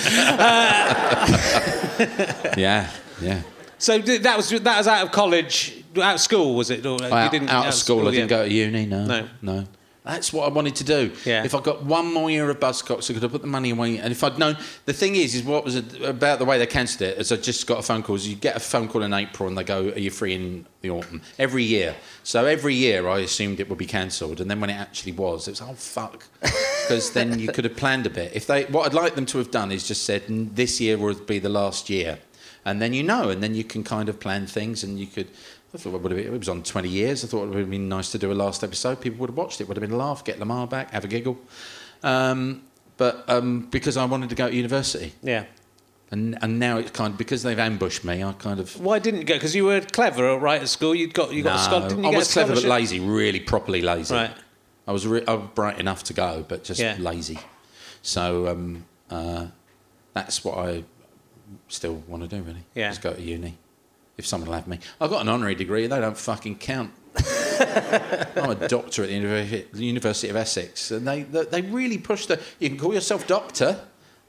[2.55, 2.89] yeah,
[3.19, 3.41] yeah.
[3.81, 6.85] So that was that was out of college, out of school, was it?
[6.85, 8.37] Or uh, you out, didn't- out of school, I didn't yeah.
[8.37, 8.85] go to uni.
[8.85, 9.27] No, No.
[9.41, 9.65] no.
[10.03, 11.11] That's what I wanted to do.
[11.25, 11.43] Yeah.
[11.43, 13.99] If I got one more year of Buzzcocks, I could have put the money away.
[13.99, 17.03] And if I'd known, the thing is, is what was about the way they cancelled
[17.03, 17.19] it?
[17.19, 18.15] Is I just got a phone call.
[18.15, 20.65] Is you get a phone call in April, and they go, "Are you free in
[20.81, 21.95] the autumn?" Every year.
[22.23, 25.47] So every year, I assumed it would be cancelled, and then when it actually was,
[25.47, 28.31] it was oh fuck, because then you could have planned a bit.
[28.35, 31.13] If they, what I'd like them to have done is just said, "This year will
[31.13, 32.17] be the last year."
[32.65, 35.27] And then you know, and then you can kind of plan things, and you could.
[35.73, 37.23] I thought it would have been, it was on 20 years.
[37.23, 38.99] I thought it would have been nice to do a last episode.
[38.99, 39.67] People would have watched it.
[39.69, 41.37] Would have been a laugh, get Lamarr back, have a giggle.
[42.03, 42.63] Um,
[42.97, 45.45] but um, because I wanted to go to university, Yeah.
[46.11, 48.21] and and now it's kind of because they've ambushed me.
[48.23, 49.35] I kind of Why didn't you go?
[49.35, 50.93] Because you were clever, right, at school.
[50.93, 51.89] You got you got a scholarship.
[51.89, 54.13] Didn't you I was a clever but lazy, really properly lazy.
[54.13, 54.31] Right.
[54.87, 56.97] I was re- I was bright enough to go, but just Yeah.
[56.99, 57.39] lazy.
[58.01, 59.47] So um, uh,
[60.13, 60.83] that's what I
[61.67, 62.63] still want to do, really.
[62.75, 62.89] Yeah.
[62.89, 63.57] Just go to uni.
[64.17, 64.79] If someone will have me.
[64.99, 66.91] I've got an honorary degree, they don't fucking count.
[68.35, 72.25] I'm a doctor at the University, University of Essex, and they, they they really push
[72.25, 72.39] the.
[72.59, 73.79] You can call yourself doctor.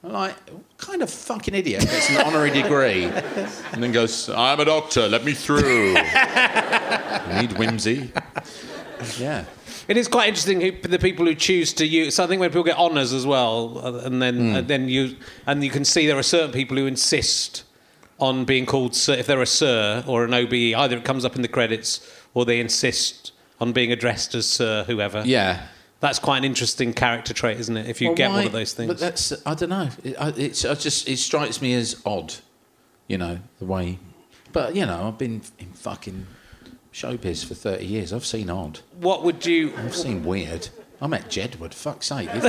[0.04, 4.58] I'm like, what kind of fucking idiot gets an honorary degree and then goes, I'm
[4.58, 5.94] a doctor, let me through.
[5.94, 8.10] Need whimsy.
[9.16, 9.44] Yeah.
[9.88, 12.14] It is quite interesting who, the people who choose to use.
[12.16, 14.56] So I think when people get honours as well, uh, and then Hmm.
[14.56, 15.16] and then you
[15.46, 17.64] and you can see there are certain people who insist
[18.20, 20.74] on being called sir if they're a sir or an OBE.
[20.74, 22.00] Either it comes up in the credits
[22.34, 25.22] or they insist on being addressed as sir, whoever.
[25.26, 25.66] Yeah.
[26.00, 27.88] That's quite an interesting character trait, isn't it?
[27.88, 28.88] If you Well, get one of those things.
[28.88, 29.88] But that's I don't know.
[30.04, 32.34] It, I- it's I just it strikes me as odd,
[33.08, 33.98] you know, the way.
[34.52, 36.26] But you know, I've been in fucking
[36.92, 38.12] showbiz for thirty years.
[38.12, 38.80] I've seen odd.
[39.00, 39.72] what would you?
[39.76, 40.68] I've seen weird.
[41.00, 41.74] I met Jedward.
[41.74, 42.28] Fuck's sake.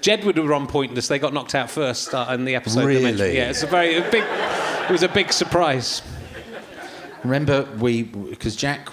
[0.00, 1.08] Jedward were on Pointless.
[1.08, 2.86] They got knocked out first uh, in the episode.
[2.86, 3.36] Really?
[3.36, 4.24] Yeah, it's a very a big.
[4.24, 6.02] It was a big surprise.
[7.22, 8.88] Remember we because Jack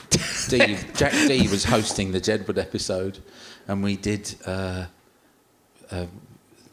[0.50, 3.20] Dee Jack Dee was hosting the Jedward episode,
[3.68, 4.36] and we did.
[4.46, 4.86] Uh,
[5.92, 6.06] uh,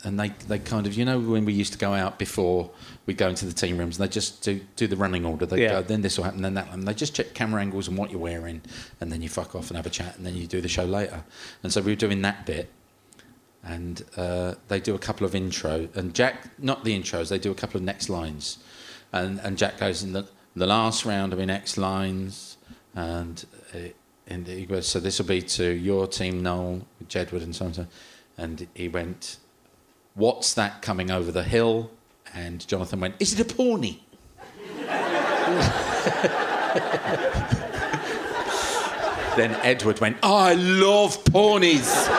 [0.04, 2.70] and they, they kind of you know when we used to go out before
[3.06, 5.46] we go into the team rooms and they just do do the running order.
[5.46, 5.72] They Yeah.
[5.74, 8.10] go then this will happen then that and they just check camera angles and what
[8.10, 8.62] you're wearing
[9.00, 10.84] and then you fuck off and have a chat and then you do the show
[10.84, 11.24] later.
[11.62, 12.68] And so we were doing that bit
[13.64, 17.50] and uh, they do a couple of intro and Jack not the intros they do
[17.50, 18.58] a couple of next lines.
[19.12, 22.56] And and Jack goes in the the last round of next lines
[22.94, 23.44] and
[23.74, 23.78] uh,
[24.28, 27.66] and he goes so this will be to your team Noel Jedward and so on
[27.68, 27.86] and so
[28.38, 29.38] and he went
[30.16, 31.90] what's that coming over the hill
[32.34, 33.98] and Jonathan went is it a pony
[39.36, 41.92] then Edward went I love ponies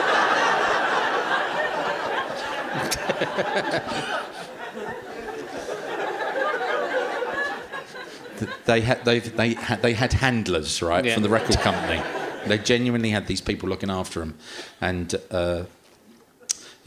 [8.66, 11.14] they had they they had they had handlers right Yeah.
[11.16, 12.02] from the record company.
[12.46, 14.38] They genuinely had these people looking after them,
[14.80, 15.64] and uh,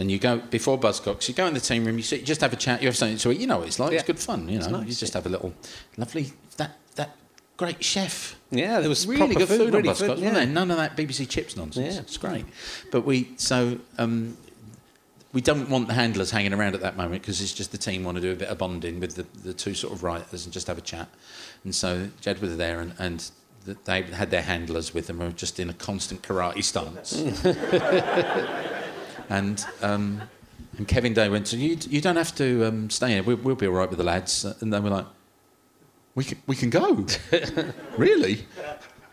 [0.01, 1.28] and you go before Buzzcocks.
[1.28, 1.96] You go in the team room.
[1.96, 2.80] You sit, you just have a chat.
[2.80, 3.40] You have something to eat.
[3.40, 3.92] You know what it's like.
[3.92, 3.98] Yeah.
[3.98, 4.48] It's good fun.
[4.48, 5.53] You know, nice, you just have a little
[5.96, 7.16] lovely that that
[7.57, 8.36] great chef.
[8.51, 10.32] Yeah, there was Really good food, really on Buzzcocks, food, wasn't yeah.
[10.32, 10.46] there?
[10.46, 11.94] None of that BBC Chips nonsense.
[11.94, 12.01] Yeah.
[12.01, 12.46] It's great.
[12.90, 14.36] But we so um,
[15.34, 18.03] we don't want the handlers hanging around at that moment because it's just the team
[18.03, 20.53] want to do a bit of bonding with the, the two sort of writers and
[20.53, 21.09] just have a chat.
[21.62, 23.30] And so Jed was there and, and
[23.84, 27.20] they had their handlers with them were just in a constant karate stance.
[29.31, 30.20] and um,
[30.76, 33.22] and Kevin Day went, so you, you don't have to um, stay here.
[33.22, 34.45] We'll, we'll be all right with the lads.
[34.45, 35.07] And they were like,
[36.14, 37.07] we can, we can go.
[37.97, 38.47] really?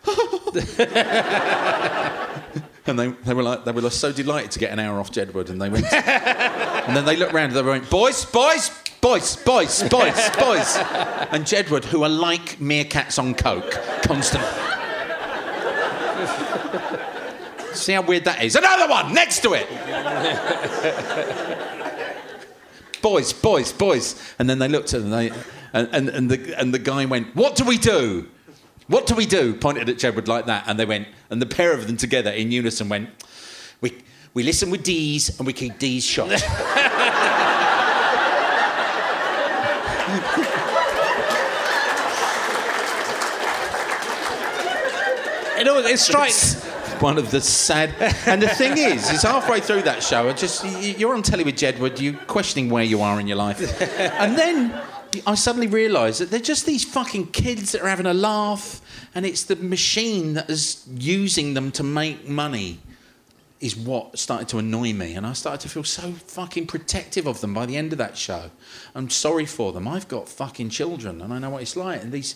[2.85, 5.49] and they, they were like they were so delighted to get an hour off Jedward,
[5.49, 8.69] and they went, and then they looked round and they went, boys, boys,
[9.01, 10.77] boys, boys, boys, boys,
[11.31, 13.71] and Jedward, who are like meerkats on coke,
[14.03, 14.45] constant.
[17.77, 18.55] See how weird that is?
[18.55, 19.67] Another one next to it.
[23.01, 24.33] boys, boys, boys.
[24.39, 25.31] And then they looked at them they,
[25.73, 28.27] and, and, and, the, and the guy went, What do we do?
[28.87, 29.53] What do we do?
[29.53, 30.63] Pointed at Jedward like that.
[30.67, 33.09] And they went, and the pair of them together in unison went,
[33.81, 33.97] We,
[34.33, 36.29] we listen with D's and we keep D's shut.
[45.57, 46.66] You know, it strikes.
[47.01, 47.93] One of the sad.
[48.25, 50.65] And the thing is, is halfway through that show, I just
[50.99, 54.79] you're on telly with Jedward, you're questioning where you are in your life, and then
[55.25, 58.81] I suddenly realise that they're just these fucking kids that are having a laugh,
[59.15, 62.79] and it's the machine that is using them to make money.
[63.59, 67.41] Is what started to annoy me, and I started to feel so fucking protective of
[67.41, 68.51] them by the end of that show.
[68.93, 69.87] I'm sorry for them.
[69.87, 72.03] I've got fucking children, and I know what it's like.
[72.03, 72.35] And these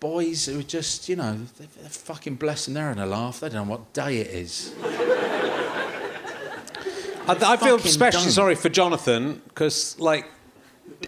[0.00, 3.40] boys who are just, you know, they're, they're fucking blessed and they're having a laugh.
[3.40, 4.74] They don't know what day it is.
[7.30, 10.26] I, I feel especially sorry for Jonathan because, like,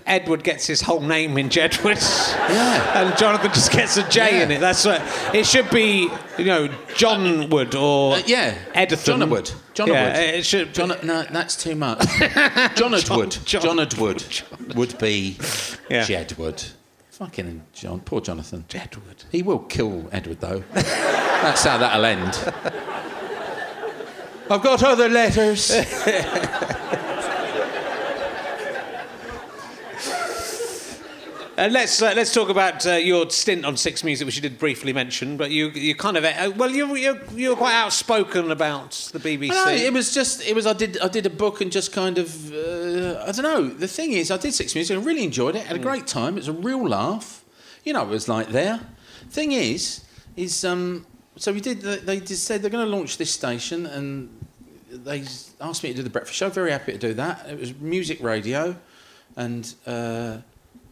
[0.06, 1.98] Edward gets his whole name in Jedward.
[2.50, 3.02] Yeah.
[3.08, 4.60] and Jonathan just gets a J in it.
[4.60, 5.00] That's what
[5.34, 6.10] it should be.
[6.36, 8.54] You know, John Wood or Uh, yeah.
[8.74, 9.18] Edithan.
[9.20, 9.54] Jonatwood.
[9.74, 9.86] Jonatwood.
[9.88, 10.74] Yeah, it should.
[10.74, 11.98] John, no, that's too much.
[12.76, 13.44] Jonatwood.
[13.44, 15.36] John- Jonatwood would be
[15.88, 16.04] Yeah.
[16.04, 16.70] Jedward.
[17.20, 18.00] Fucking John.
[18.00, 18.64] Poor Jonathan.
[18.72, 19.24] Edward.
[19.30, 20.64] He will kill Edward, though.
[20.72, 22.32] that's how that'll end.
[24.50, 25.70] I've got other letters.
[31.60, 34.58] Uh, let's uh, let's talk about uh, your stint on Six Music, which you did
[34.58, 35.36] briefly mention.
[35.36, 39.18] But you you kind of uh, well you you you were quite outspoken about the
[39.18, 39.48] BBC.
[39.48, 42.16] No, it was just it was I did I did a book and just kind
[42.16, 43.68] of uh, I don't know.
[43.68, 44.96] The thing is, I did Six Music.
[44.96, 45.66] I really enjoyed it.
[45.66, 46.38] Had a great time.
[46.38, 47.44] It was a real laugh.
[47.84, 48.80] You know, it was like there.
[49.28, 50.02] Thing is,
[50.36, 51.04] is um.
[51.36, 51.82] So we did.
[51.82, 54.30] They, they just said they're going to launch this station, and
[54.90, 55.24] they
[55.60, 56.48] asked me to do the breakfast show.
[56.48, 57.46] Very happy to do that.
[57.50, 58.76] It was music radio,
[59.36, 59.74] and.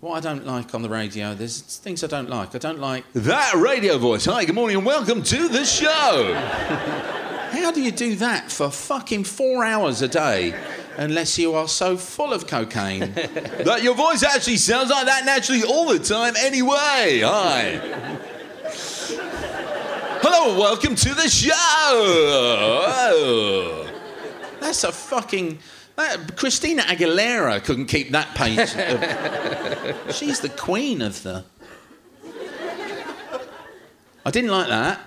[0.00, 2.54] What I don't like on the radio, there's things I don't like.
[2.54, 4.26] I don't like that radio voice.
[4.26, 6.34] Hi, good morning, and welcome to the show.
[7.50, 10.54] How do you do that for fucking four hours a day
[10.98, 15.64] unless you are so full of cocaine that your voice actually sounds like that naturally
[15.64, 17.22] all the time anyway?
[17.24, 17.80] Hi.
[20.22, 21.54] Hello and welcome to the show.
[24.60, 25.58] That's a fucking.
[25.98, 31.44] That, Christina Aguilera couldn't keep that of- she's the queen of the.
[34.24, 35.00] I didn't like that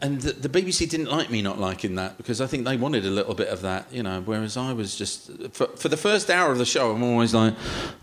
[0.00, 3.04] and the, the BBC didn't like me not liking that because I think they wanted
[3.04, 4.22] a little bit of that, you know.
[4.24, 7.54] Whereas I was just for, for the first hour of the show, I'm always like,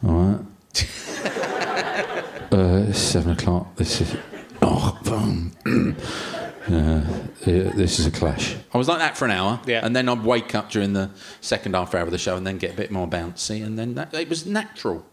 [0.06, 0.40] all right,
[2.52, 3.76] uh, it's seven o'clock.
[3.76, 4.16] This is
[4.62, 5.56] oh, boom.
[6.68, 7.06] Yeah,
[7.46, 8.56] yeah, this is a clash.
[8.74, 9.86] I was like that for an hour, Yeah.
[9.86, 11.10] and then I'd wake up during the
[11.42, 13.94] second half hour of the show, and then get a bit more bouncy, and then
[13.96, 15.06] that, it was natural.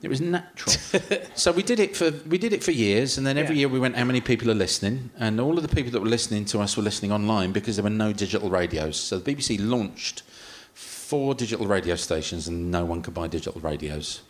[0.00, 0.74] It was natural.
[1.34, 3.60] so we did it for we did it for years, and then every Yeah.
[3.60, 5.10] year we went, how many people are listening?
[5.18, 7.84] And all of the people that were listening to us were listening online because there
[7.84, 8.96] were no digital radios.
[8.96, 10.22] So the BBC launched
[10.74, 14.22] four digital radio stations, and no one could buy digital radios.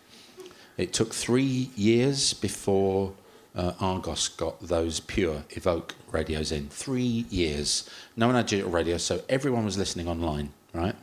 [0.76, 3.12] It took three years before
[3.54, 6.68] uh, Argos got those pure Evoke radios in.
[6.68, 7.88] Three years.
[8.16, 10.94] No one had digital radio, so everyone was listening online, right?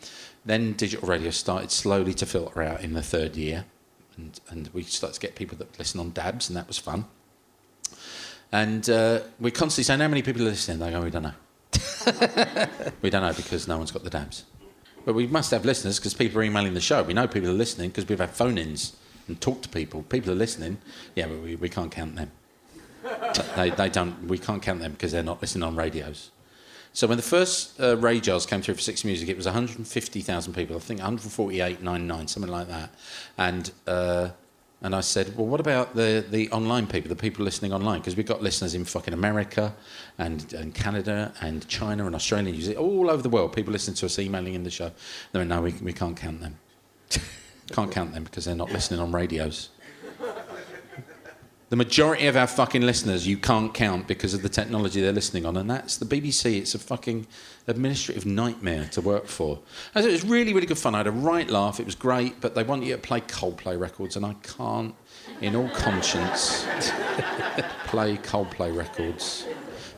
[0.45, 3.65] Then digital radio started slowly to filter out in the third year,
[4.17, 7.05] and, and we started to get people that listen on DABs, and that was fun.
[8.51, 10.79] And uh, we're constantly saying, How many people are listening?
[10.79, 11.33] They go, We don't know.
[13.01, 14.43] we don't know because no one's got the DABs.
[15.05, 17.03] But we must have listeners because people are emailing the show.
[17.03, 18.95] We know people are listening because we've had phone ins
[19.27, 20.03] and talked to people.
[20.03, 20.79] People are listening.
[21.15, 22.31] Yeah, but we, we can't count them.
[23.55, 26.31] They, they don't, we can't count them because they're not listening on radios.
[26.93, 30.75] So when the first uh, radios came through for Six Music, it was 150,000 people.
[30.75, 32.89] I think 148.99, something like that.
[33.37, 34.29] And uh,
[34.81, 37.99] and I said, well, what about the, the online people, the people listening online?
[37.99, 39.75] Because we've got listeners in fucking America
[40.17, 43.53] and, and Canada and China and Australia, New Zealand, all over the world.
[43.53, 44.91] People listening to us, emailing in the show.
[45.33, 46.57] They went, no, we, we can't count them.
[47.71, 49.69] can't count them because they're not listening on radios.
[51.69, 55.45] The majority of our fucking listeners you can't count because of the technology they're listening
[55.45, 56.57] on, and that's the BBC.
[56.57, 57.27] It's a fucking
[57.67, 59.59] administrative nightmare to work for.
[59.93, 60.95] And it was really, really good fun.
[60.95, 61.79] I had a right laugh.
[61.79, 64.95] It was great, but they want you to play Coldplay records, and I can't,
[65.41, 66.63] in all conscience,
[67.85, 69.45] play Coldplay records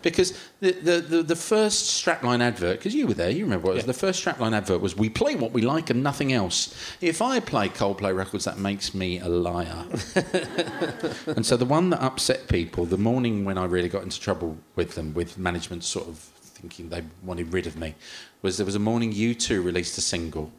[0.01, 3.73] Because the, the, the, the first strapline advert, because you were there, you remember what
[3.73, 6.75] it was, the first strapline advert was we play what we like and nothing else.
[7.01, 9.85] If I play Coldplay records, that makes me a liar.
[11.27, 14.57] and so the one that upset people, the morning when I really got into trouble
[14.75, 17.95] with them, with management sort of thinking they wanted rid of me,
[18.41, 20.51] was there was a morning U2 released a single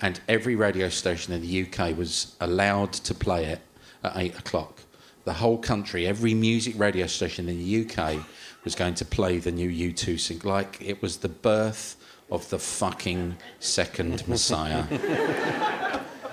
[0.00, 3.60] and every radio station in the UK was allowed to play it
[4.02, 4.80] at eight o'clock.
[5.24, 8.24] The whole country, every music radio station in the UK
[8.64, 11.96] was going to play the new U2 single, like it was the birth
[12.30, 14.84] of the fucking second Messiah.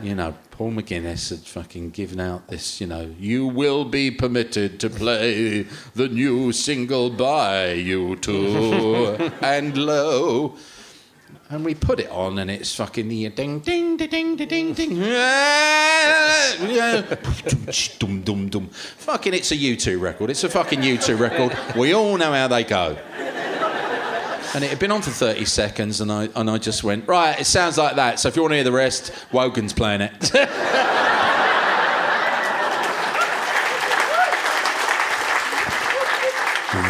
[0.02, 4.80] you know, Paul McGuinness had fucking given out this, you know, you will be permitted
[4.80, 5.64] to play
[5.96, 10.56] the new single by U2 and lo
[11.50, 14.96] and we put it on, and it's fucking the ding ding ding ding ding ding.
[14.96, 16.26] Yeah!
[16.68, 17.02] Yeah!
[18.00, 18.68] Dum dum dum.
[18.70, 20.30] Fucking, it's a U2 record.
[20.30, 21.58] It's a fucking U2 record.
[21.78, 22.98] We all know how they go.
[24.56, 27.40] And it had been on for 30 seconds, and I, and I just went, right,
[27.40, 28.20] it sounds like that.
[28.20, 30.32] So if you want to hear the rest, Wogan's playing it.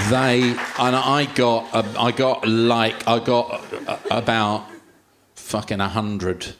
[0.09, 0.41] they
[0.79, 1.67] and I got
[1.97, 3.63] I got like I got
[4.11, 4.65] about
[5.35, 6.55] fucking a hundred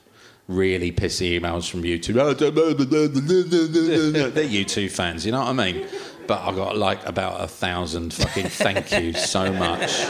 [0.47, 2.15] really pissy emails from YouTube.
[4.34, 5.88] They're U2 fans, you know what I mean?
[6.25, 10.05] But I got like about a thousand fucking thank you so much.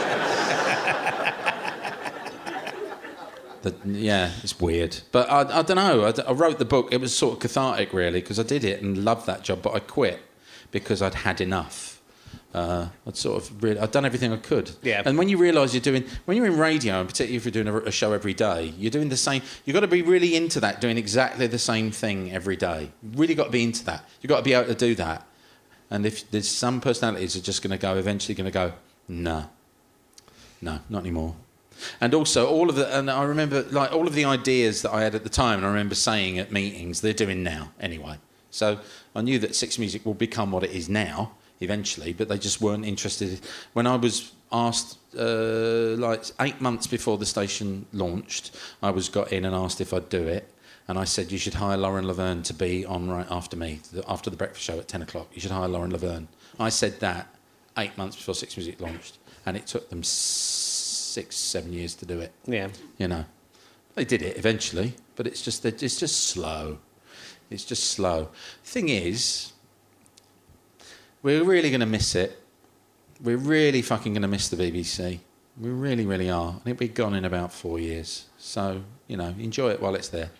[3.84, 5.00] Yeah, it's weird.
[5.12, 6.04] But I, I don't know.
[6.04, 6.88] I, I wrote the book.
[6.92, 9.74] It was sort of cathartic, really, because I did it and loved that job, but
[9.74, 10.20] I quit
[10.70, 11.87] because I'd had enough.
[12.54, 14.70] Uh, I'd sort of really, I'd done everything I could.
[14.82, 15.02] Yeah.
[15.04, 17.68] And when you realise you're doing, when you're in radio, and particularly if you're doing
[17.68, 19.42] a, a show every day, you're doing the same.
[19.64, 22.90] You've got to be really into that, doing exactly the same thing every day.
[23.02, 24.08] You've really got to be into that.
[24.22, 25.26] You've got to be able to do that.
[25.90, 28.72] And if there's some personalities are just going to go, eventually going to go,
[29.08, 29.50] no,
[30.60, 31.36] no, not anymore.
[32.00, 35.02] And also all of the, and I remember like all of the ideas that I
[35.02, 38.16] had at the time, and I remember saying at meetings, they're doing now anyway.
[38.50, 38.78] So
[39.14, 42.60] I knew that Six Music will become what it is now eventually, but they just
[42.60, 43.40] weren't interested.
[43.72, 49.32] When I was asked, uh, like eight months before the station launched, I was got
[49.32, 50.52] in and asked if I'd do it.
[50.86, 54.30] And I said, you should hire Lauren Laverne to be on right after me, after
[54.30, 55.28] the breakfast show at 10 o'clock.
[55.34, 56.28] You should hire Lauren Laverne.
[56.58, 57.28] I said that
[57.76, 59.18] eight months before Six Music launched.
[59.44, 62.32] And it took them six, seven years to do it.
[62.46, 62.68] Yeah.
[62.96, 63.24] You know,
[63.94, 66.78] they did it eventually, but it's just, it's just slow.
[67.50, 68.28] It's just slow.
[68.64, 69.52] Thing is,
[71.22, 72.40] we're really going to miss it.
[73.22, 75.20] We're really fucking going to miss the BBC.
[75.60, 76.50] We really, really are.
[76.50, 78.26] And it'll be gone in about four years.
[78.38, 80.30] So, you know, enjoy it while it's there.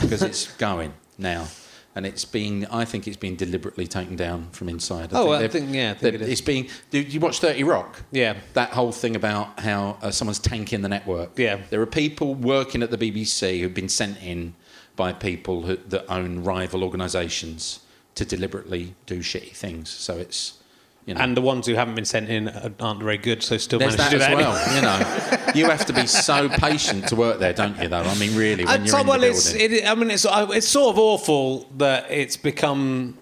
[0.00, 1.48] Because it's going now.
[1.96, 5.12] And it's being, I think it's been deliberately taken down from inside.
[5.12, 6.28] I oh, think I think, yeah, I think it is.
[6.28, 8.02] It's being, did you watch 30 Rock?
[8.12, 8.36] Yeah.
[8.54, 11.36] That whole thing about how uh, someone's tanking the network.
[11.36, 11.58] Yeah.
[11.68, 14.54] There are people working at the BBC who've been sent in
[14.94, 17.80] by people who, that own rival organisations
[18.20, 19.88] to deliberately do shitty things.
[19.90, 20.58] So it's
[21.06, 22.48] you know, and the ones who haven't been sent in
[22.78, 24.40] aren't very good, so still There's manage to do that that.
[24.40, 24.76] as well.
[24.76, 27.88] you know, you have to be so patient to work there, don't you?
[27.88, 29.78] Though I mean, really, when you're in well, the it's, building.
[29.78, 33.16] it, I mean, it's uh, it's sort of awful that it's become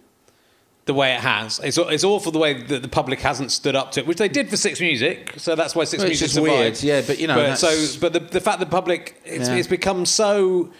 [0.86, 1.60] the way it has.
[1.60, 4.28] It's, it's awful the way that the public hasn't stood up to it, which they
[4.28, 5.34] did for Six Music.
[5.36, 6.82] So that's why Six Well, Music survived.
[6.82, 9.48] weird, yeah, but, you know, But, so, but the, the fact that the public, it's,
[9.48, 9.56] Yeah.
[9.56, 10.70] it's become so.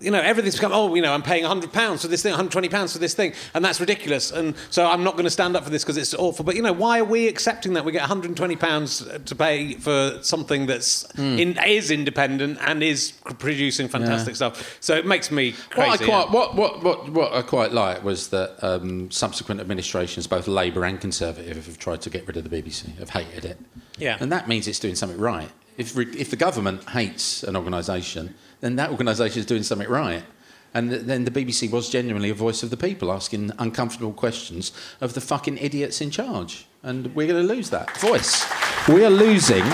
[0.00, 2.98] You know, everything's become, oh, you know, I'm paying £100 for this thing, £120 for
[2.98, 4.32] this thing, and that's ridiculous.
[4.32, 6.44] And so I'm not going to stand up for this because it's awful.
[6.44, 7.84] But, you know, why are we accepting that?
[7.84, 11.38] We get £120 to pay for something that's Hmm.
[11.38, 14.76] in, is independent and is producing fantastic stuff.
[14.80, 15.90] So it makes me crazy.
[15.90, 20.26] What I quite what, what what what I quite like was that um, subsequent administrations,
[20.26, 22.96] both Labour and Conservative, have tried to get rid of the BBC.
[22.98, 23.58] Have hated it.
[23.98, 24.16] Yeah.
[24.20, 25.50] and that means it's doing something right.
[25.78, 30.24] If if the government hates an organisation, then that organisation is doing something right.
[30.72, 35.12] And then the BBC was genuinely a voice of the people, asking uncomfortable questions of
[35.12, 36.66] the fucking idiots in charge.
[36.82, 38.46] And we're going to lose that voice.
[38.88, 39.64] We are losing.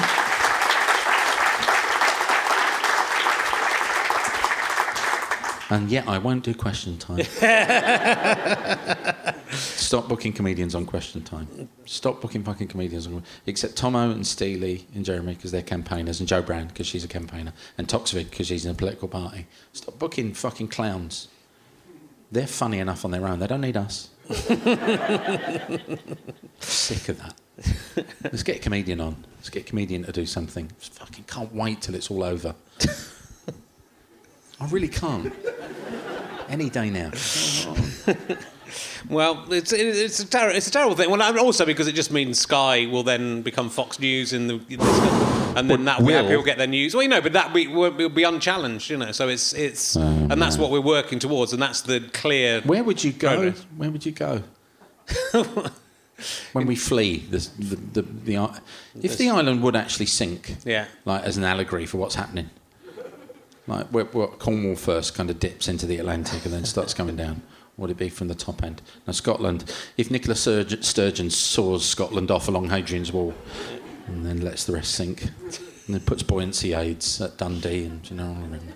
[5.70, 7.18] And yet I won't do question time.
[9.51, 11.68] Stop booking comedians on question time.
[11.86, 16.28] Stop booking fucking comedians on except Tomo and Steely and Jeremy because they're campaigners and
[16.28, 19.46] Jo Brand because she's a campaigner and Toksvig because she's in a political party.
[19.72, 21.28] Stop booking fucking clowns.
[22.30, 23.38] They're funny enough on their own.
[23.38, 24.11] They don't need us.
[26.59, 27.34] Sick of that.
[28.22, 29.24] Let's get a comedian on.
[29.36, 30.70] Let's get a comedian to do something.
[30.78, 32.55] Just fucking can't wait till it's all over.
[34.61, 35.32] I really can't.
[36.51, 37.12] Any day now.
[39.08, 41.10] Well, it's it's a ter- it's a terrible thing.
[41.10, 44.78] Well, also because it just means Sky will then become Fox News in the, in
[44.78, 46.26] the and then that Will?
[46.26, 46.94] people get their news.
[46.94, 49.12] Well, you know, but that will be unchallenged, you know.
[49.12, 52.60] So it's it's Oh, and that's what we're working towards, and that's the clear.
[52.62, 53.28] Where would you go?
[53.34, 53.66] Progress.
[53.76, 54.42] Where would you go?
[56.52, 58.60] when we flee the, the, the,
[59.02, 60.86] if the island would actually sink, Yeah.
[61.04, 62.50] like as an allegory for what's happening,
[63.66, 63.90] like
[64.38, 67.42] Cornwall first kind of dips into the Atlantic and then starts coming down.
[67.79, 68.83] Would it be from the top end?
[69.07, 73.33] Now Scotland, if Nicola Sturgeon, saws Scotland off along Hadrian's Wall,
[74.09, 78.16] and then lets the rest sink, and then puts buoyancy aids at Dundee, and you
[78.16, 78.72] know, what I mean.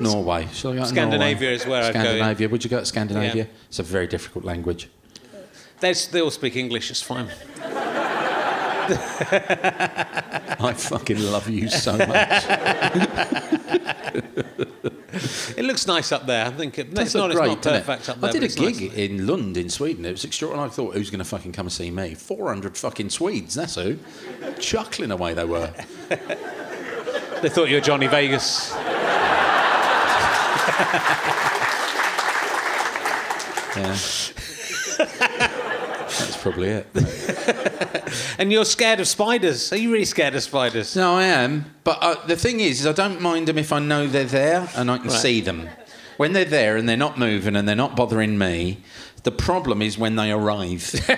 [0.00, 0.48] Norway.
[0.52, 1.54] Shall I go Scandinavia Norway?
[1.54, 2.00] is where I'd go.
[2.00, 2.48] Scandinavia.
[2.48, 3.44] Would you go to Scandinavia?
[3.44, 3.50] Yeah.
[3.68, 4.88] It's a very difficult language.
[5.80, 6.90] They they all speak English.
[6.90, 7.28] It's fine.
[10.60, 12.44] I fucking love you so much.
[15.56, 16.46] It looks nice up there.
[16.46, 18.30] I think it, it's not, great, it's not perfect up there.
[18.30, 18.94] I did a gig nice.
[18.94, 20.04] in Lund in Sweden.
[20.04, 20.68] It was extraordinary.
[20.68, 22.14] I thought, who's going to fucking come and see me?
[22.14, 23.98] 400 fucking Swedes, that's who.
[24.58, 25.72] Chuckling away they were.
[26.08, 28.74] They thought you were Johnny Vegas.
[33.74, 33.96] Yeah.
[36.42, 36.86] That's probably it.
[38.38, 39.72] And you're scared of spiders.
[39.72, 40.94] Are you really scared of spiders?
[40.94, 41.64] No, I am.
[41.82, 44.68] But uh, the thing is, is, I don't mind them if I know they're there
[44.76, 45.16] and I can Right.
[45.18, 45.70] see them.
[46.18, 48.82] When they're there and they're not moving and they're not bothering me,
[49.22, 50.92] the problem is when they arrive.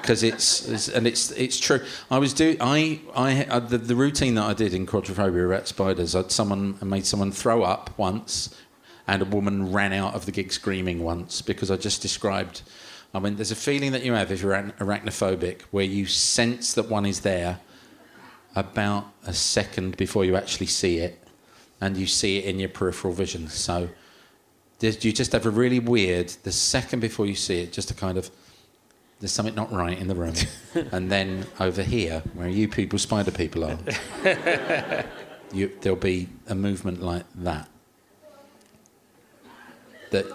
[0.00, 1.80] Because it's, it's and it's it's true.
[2.10, 5.66] I was do I I uh, the, the routine that I did in quadrophobia about
[5.68, 6.14] spiders.
[6.14, 8.54] I'd someone I made someone throw up once,
[9.06, 12.62] and a woman ran out of the gig screaming once because I just described.
[13.16, 16.90] I mean, there's a feeling that you have if you're arachnophobic where you sense that
[16.90, 17.60] one is there
[18.54, 21.18] about a second before you actually see it,
[21.80, 23.48] and you see it in your peripheral vision.
[23.48, 23.88] So
[24.80, 28.18] you just have a really weird, the second before you see it, just a kind
[28.18, 28.30] of,
[29.20, 30.34] there's something not right in the room.
[30.92, 33.78] and then over here, where you people, spider people are,
[35.54, 37.66] you, there'll be a movement like that.
[40.10, 40.26] That,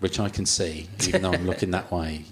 [0.00, 2.24] which I can see, even though I'm looking that way.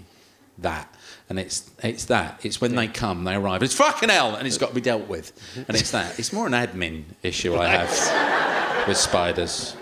[0.58, 0.92] That.
[1.28, 2.40] And it's it's that.
[2.44, 3.62] It's when they come, they arrive.
[3.62, 5.32] It's fucking hell, and it's got to be dealt with.
[5.68, 6.18] And it's that.
[6.18, 9.76] It's more an admin issue I have with spiders.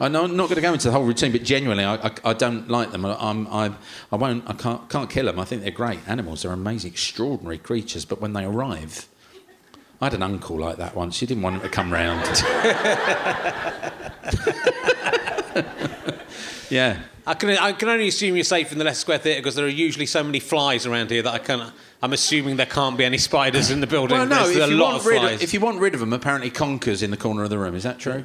[0.00, 2.10] I know I'm not going to go into the whole routine, but genuinely, I, I,
[2.24, 3.04] I don't like them.
[3.04, 3.72] I, I'm, I,
[4.12, 4.48] I won't.
[4.48, 5.40] I can't, can't kill them.
[5.40, 6.42] I think they're great animals.
[6.42, 8.04] They're amazing, extraordinary creatures.
[8.04, 9.08] But when they arrive,
[10.00, 11.20] I had an uncle like that once.
[11.20, 12.24] You didn't want him to come round.
[16.70, 17.00] yeah.
[17.28, 19.66] I can, I can only assume you're safe in the Leicester Square Theatre because there
[19.66, 21.72] are usually so many flies around here that I can.
[22.02, 24.16] I'm assuming there can't be any spiders in the building.
[24.16, 24.44] Well, no.
[24.44, 25.34] There's If a you, lot want of rid flies.
[25.34, 27.74] of, if you want rid of them, apparently conkers in the corner of the room.
[27.74, 28.24] Is that true?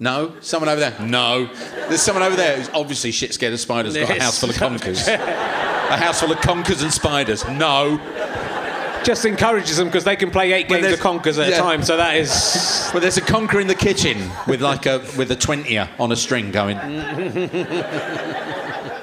[0.00, 0.34] No.
[0.40, 0.98] Someone over there.
[1.00, 1.46] No.
[1.88, 3.94] There's someone over there who's obviously shit scared of spiders.
[3.94, 5.06] Got a house full of conkers.
[5.06, 7.46] a house full of conkers and spiders.
[7.46, 7.98] No.
[9.04, 11.56] Just encourages them because they can play eight games of conkers at yeah.
[11.56, 11.82] a time.
[11.82, 12.90] So that is.
[12.92, 16.16] Well, there's a conker in the kitchen with like a with a twentier on a
[16.16, 16.76] string going.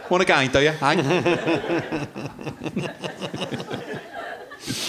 [0.09, 0.71] Want a game, do you?
[0.71, 2.07] Hey?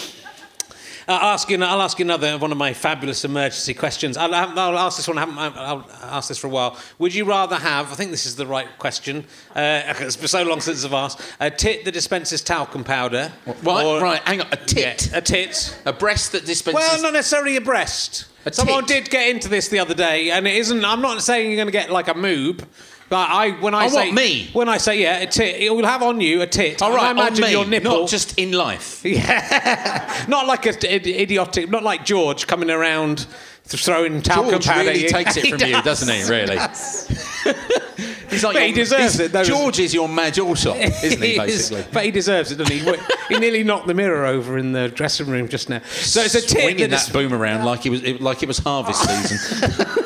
[1.11, 1.61] I'll ask you.
[1.63, 4.17] I'll ask you another one of my fabulous emergency questions.
[4.17, 5.17] I'll, I'll ask this one.
[5.17, 6.77] I I'll ask this for a while.
[6.99, 7.91] Would you rather have?
[7.91, 9.25] I think this is the right question.
[9.55, 11.21] Uh, it's been so long since I've asked.
[11.39, 13.31] A tit that dispenses talcum powder.
[13.63, 14.21] Right, or- right.
[14.21, 14.47] Hang on.
[14.51, 15.09] A tit.
[15.11, 15.77] Yeah, a tit.
[15.85, 16.75] A breast that dispenses.
[16.75, 18.25] Well, not necessarily a breast.
[18.45, 19.05] A Someone tit.
[19.05, 20.83] did get into this the other day, and it isn't.
[20.83, 22.63] I'm not saying you're going to get like a moob.
[23.11, 24.49] But I, when I Oh, say me?
[24.53, 26.81] when I say yeah, a tit, it will have on you a tit.
[26.81, 27.99] All right, I imagine on me, your nipple.
[27.99, 29.01] not just in life.
[29.05, 33.27] Yeah, not like a id- idiotic, not like George coming around
[33.67, 34.89] th- throwing talcum George powder.
[34.91, 35.83] really takes it He from you, does.
[35.83, 36.23] doesn't he?
[36.23, 36.57] Really.
[38.29, 41.37] He's like he deserves it, though, George is your Madge Allsop, isn't he?
[41.37, 41.83] Basically.
[41.91, 42.95] but he deserves it, doesn't he?
[43.27, 45.81] he nearly knocked the mirror over in the dressing room just now.
[45.89, 48.47] So it's a tit Swinging that that boom around like it was it, like it
[48.47, 50.00] was harvest season.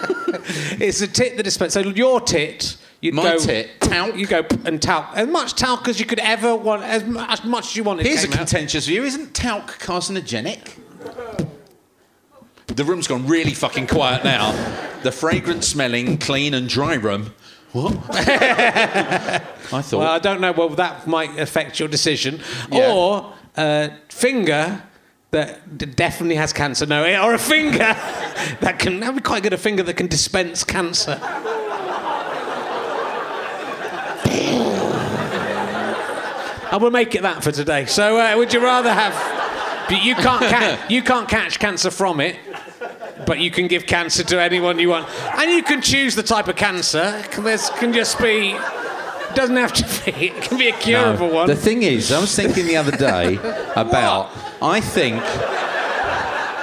[0.80, 1.84] It's a tit that dispenses.
[1.84, 4.16] So your tit, you'd My go tit, talc.
[4.16, 7.68] You go and talc as much talc as you could ever want, as, as much
[7.68, 8.06] as you wanted.
[8.06, 8.34] Here's a out.
[8.34, 9.04] contentious view.
[9.04, 10.80] Isn't talc carcinogenic?
[12.68, 14.52] The room's gone really fucking quiet now.
[15.04, 17.34] The fragrant smelling, clean and dry room.
[17.72, 17.94] What?
[18.10, 19.40] I
[19.82, 20.00] thought.
[20.00, 20.52] Well, I don't know.
[20.52, 22.42] Well, that might affect your decision.
[22.72, 22.92] Yeah.
[22.92, 24.82] Or a finger
[25.36, 26.86] that definitely has cancer.
[26.86, 27.78] No, or a finger
[28.62, 29.00] that can.
[29.00, 29.54] That'd be quite good.
[29.54, 31.20] A finger that can dispense cancer.
[36.72, 37.86] I will make it that for today.
[37.86, 39.14] So, uh, would you rather have?
[39.88, 40.42] but You can't.
[40.42, 42.38] Ca- you can't catch cancer from it.
[43.26, 45.08] but you can give cancer to anyone you want,
[45.38, 47.24] and you can choose the type of cancer.
[47.40, 48.58] This can just be.
[49.36, 50.28] It doesn't have to be.
[50.28, 51.48] It can be a curable one.
[51.48, 53.36] The thing is, I was thinking the other day
[53.76, 54.30] about.
[54.62, 55.22] I think.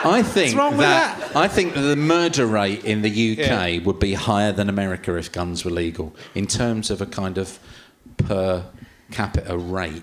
[0.04, 3.78] I think wrong with that, I think that the murder rate in the UK Yeah.
[3.84, 7.58] would be higher than America if guns were legal in terms of a kind of
[8.16, 8.64] per
[9.12, 10.02] capita rate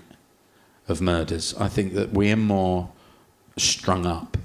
[0.88, 1.54] of murders.
[1.58, 2.90] I think that we're more
[3.58, 4.38] strung up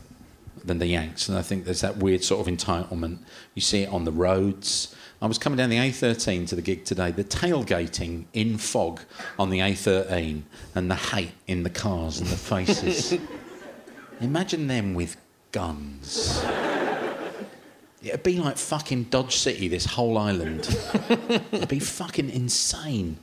[0.64, 3.20] than the Yanks, and I think there's that weird sort of entitlement.
[3.54, 4.95] You see it on the roads.
[5.22, 7.12] I was coming down the A13 to the gig today.
[7.12, 9.02] The tailgating in fog
[9.40, 10.42] on the A13
[10.76, 13.18] and the hate in the cars and the faces.
[14.22, 15.18] Imagine them with
[15.52, 16.44] guns.
[18.04, 20.68] It'd be like fucking Dodge City, this whole island.
[21.52, 23.18] It'd be fucking insane.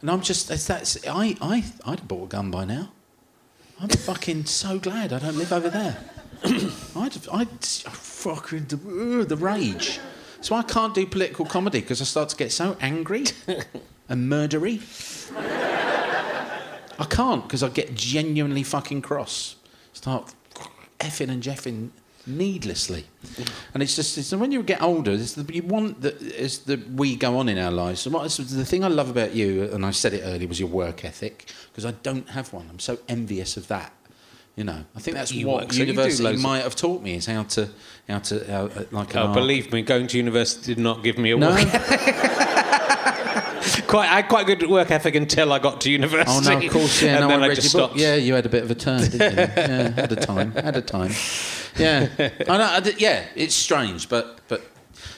[0.00, 2.92] And I'm just, that's, that's I, I, I'd have bought a gun by now.
[3.80, 5.98] I'm fucking so glad I don't live over there.
[6.44, 10.00] I'd, I'd oh, fucking the, the rage.
[10.42, 13.24] So I can't do political comedy because I start to get so angry
[14.08, 14.82] and murdery.
[16.98, 19.54] I can't because I get genuinely fucking cross.
[19.92, 20.34] Start
[20.98, 21.90] effing and jeffing
[22.26, 23.04] needlessly,
[23.72, 26.76] and it's just it's, when you get older, it's the, you want that as the
[26.94, 28.00] we go on in our lives.
[28.00, 30.68] So what, the thing I love about you, and I said it earlier, was your
[30.68, 32.66] work ethic because I don't have one.
[32.68, 33.92] I'm so envious of that.
[34.56, 37.24] You know, I think that's You what so university of- might have taught me is
[37.24, 37.70] how to
[38.06, 39.16] how to how, uh, like.
[39.16, 41.50] Oh, believe me, going to university did not give me a no.
[41.50, 41.58] work.
[43.86, 46.30] Quite, I had quite good work ethic until I got to university.
[46.30, 47.10] Oh no, of course, yeah.
[47.16, 47.96] and no, then I I, just stopped.
[47.96, 49.38] Yeah, you had a bit of a turn, didn't you?
[49.38, 51.12] yeah, had a time, had a time.
[51.78, 52.64] Yeah, I know.
[52.64, 54.62] I did- yeah, it's strange, but but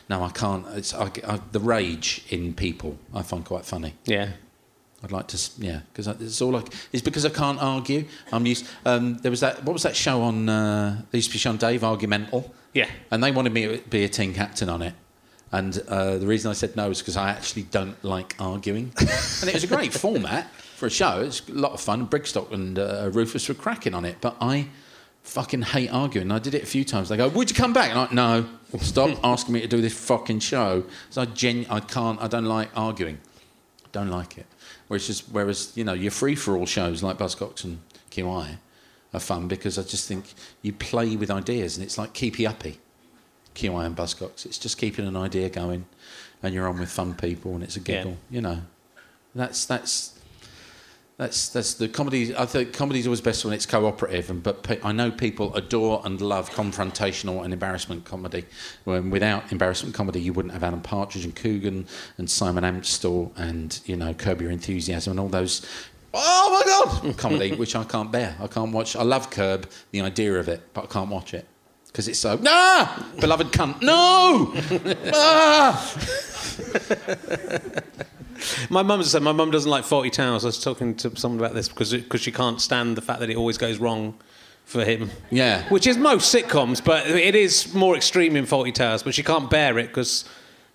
[0.09, 0.67] no, I can't.
[0.75, 2.99] It's I, I, the rage in people.
[3.15, 3.95] I find quite funny.
[4.07, 4.31] Yeah.
[5.05, 8.07] I'd like to, yeah, because it's all like it's because I can't argue.
[8.33, 8.67] I'm used.
[8.87, 9.63] Um, there was that.
[9.63, 10.49] What was that show on?
[10.49, 12.55] Uh, they used to be shown Dave Argumental.
[12.73, 12.89] Yeah.
[13.11, 14.95] And they wanted me to be a team captain on it.
[15.53, 18.93] And uh, the reason I said no is because I actually don't like arguing.
[18.99, 21.21] and it was a great format for a show.
[21.21, 22.09] It's a lot of fun.
[22.09, 24.17] Brigstocke and uh, Rufus were cracking on it.
[24.21, 24.69] But I
[25.23, 26.33] fucking hate arguing.
[26.33, 27.11] I did it a few times.
[27.11, 27.91] They go, Would you come back?
[27.91, 30.85] And I'm like, No, stop asking me to do this fucking show.
[31.11, 33.19] So I, gen- I can't, I don't like arguing.
[33.93, 34.47] Don't like it.
[34.89, 37.81] Whereas, just, whereas you know, your free for all shows like Buzzcocks and
[38.11, 38.59] QI
[39.13, 42.79] are fun because I just think you play with ideas and it's like keepy uppy.
[43.55, 44.45] QI and Buzzcocks.
[44.45, 45.87] It's just keeping an idea going,
[46.43, 48.17] and you're on with fun people, and it's a giggle.
[48.31, 48.63] You know,
[49.35, 50.14] that's that's
[51.17, 52.35] that's that's the comedy.
[52.37, 56.03] I think comedy's always best when it's cooperative, and but pe- I know people adore
[56.05, 58.47] and love confrontational and embarrassment comedy.
[58.83, 61.87] When without embarrassment comedy, you wouldn't have Alan Partridge and Coogan
[62.19, 65.65] and Simon Amstell and you know Curb Your Enthusiasm and all those.
[66.13, 67.17] Oh my God!
[67.17, 68.37] Comedy, which I can't bear.
[68.41, 68.97] I can't watch.
[68.97, 71.47] I love Curb, the idea of it, but I can't watch it
[71.87, 72.37] because it's so.
[72.39, 72.89] Nah,
[73.21, 73.81] beloved cunt.
[73.83, 74.53] No.
[75.15, 75.79] ah!
[78.71, 80.45] My mum said my mum doesn't like Fawlty Towers.
[80.45, 83.31] I was talking to someone about this because because she can't stand the fact that
[83.31, 84.15] it always goes wrong
[84.65, 85.11] for him.
[85.31, 85.69] Yeah.
[85.69, 89.03] Which is most sitcoms, but it is more extreme in Fawlty Towers.
[89.03, 90.25] But she can't bear it because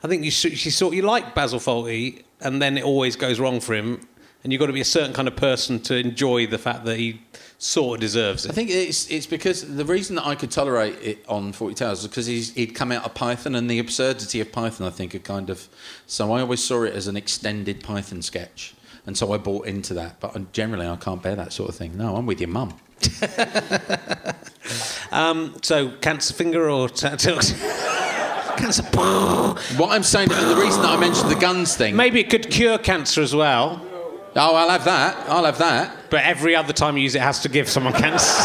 [0.04, 3.60] I think you, she sort you like Basil Fawlty, and then it always goes wrong
[3.60, 4.08] for him.
[4.44, 6.98] And you've got to be a certain kind of person to enjoy the fact that
[6.98, 7.22] he
[7.60, 8.52] sort of deserves it.
[8.52, 12.00] I think it's it's because the reason that I could tolerate it on Fawlty Towers
[12.00, 14.88] is because he's, he'd come out of Python and the absurdity of Python.
[14.88, 15.68] I think are kind of
[16.08, 18.74] so I always saw it as an extended Python sketch,
[19.06, 20.20] and so I bought into that.
[20.20, 21.96] But generally, I can't bear that sort of thing.
[21.98, 22.74] No, I'm with your mum.
[25.12, 27.32] Um, so, cancer finger or t- t-
[28.58, 28.84] cancer?
[29.78, 31.96] What I'm saying, the reason that I mentioned the guns thing.
[31.96, 33.82] Maybe it could cure cancer as well.
[34.36, 35.28] Oh, I'll have that.
[35.30, 35.96] I'll have that.
[36.10, 38.26] But every other time you use it it has to give someone cancer.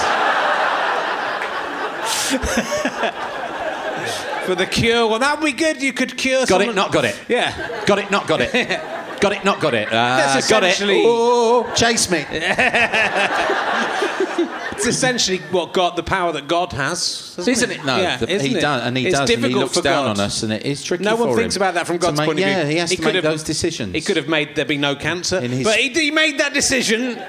[4.46, 5.80] For the cure, well, that would be good.
[5.82, 6.40] You could cure.
[6.40, 6.68] Got someone.
[6.70, 6.74] it.
[6.74, 7.18] Not got it.
[7.28, 7.84] Yeah.
[7.86, 8.10] Got it.
[8.10, 8.52] Not got it.
[9.20, 9.44] got it.
[9.44, 9.88] Not got it.
[9.88, 10.72] Uh, That's got it.
[10.72, 12.26] essentially- Oh, chase me.
[14.76, 17.84] It's essentially what God, the power that God has, isn't, Isn't it?
[17.84, 18.60] No, Yeah, the- isn't he it?
[18.60, 20.10] does, and he it's does, and he looks down God.
[20.18, 21.04] on us, and it is tricky.
[21.04, 22.54] No one thinks him about that from God's make- point of view.
[22.54, 23.94] Yeah, he has to could make have- those decisions.
[23.94, 27.20] He could have made there be no cancer, but he, he made that decision.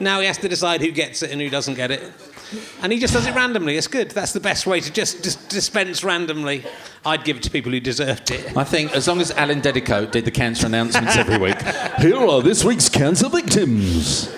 [0.00, 2.02] Now he has to decide who gets it and who doesn't get it.
[2.82, 3.76] And he just does it randomly.
[3.78, 4.10] It's good.
[4.10, 6.64] That's the best way to just, dispense randomly.
[7.06, 8.54] I'd give it to people who deserved it.
[8.56, 11.60] I think as long as Alan Dedicoat did the cancer announcements every week.
[11.98, 14.28] Here are this week's cancer victims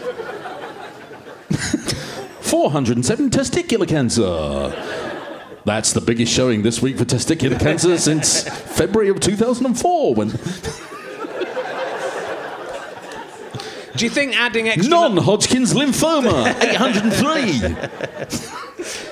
[2.55, 4.23] 407 testicular cancer.
[5.65, 10.29] That's the biggest showing this week for testicular cancer since February of 2004 when
[13.97, 14.89] Do you think adding extra?
[15.01, 17.75] non Hodgkin's lymphoma 803.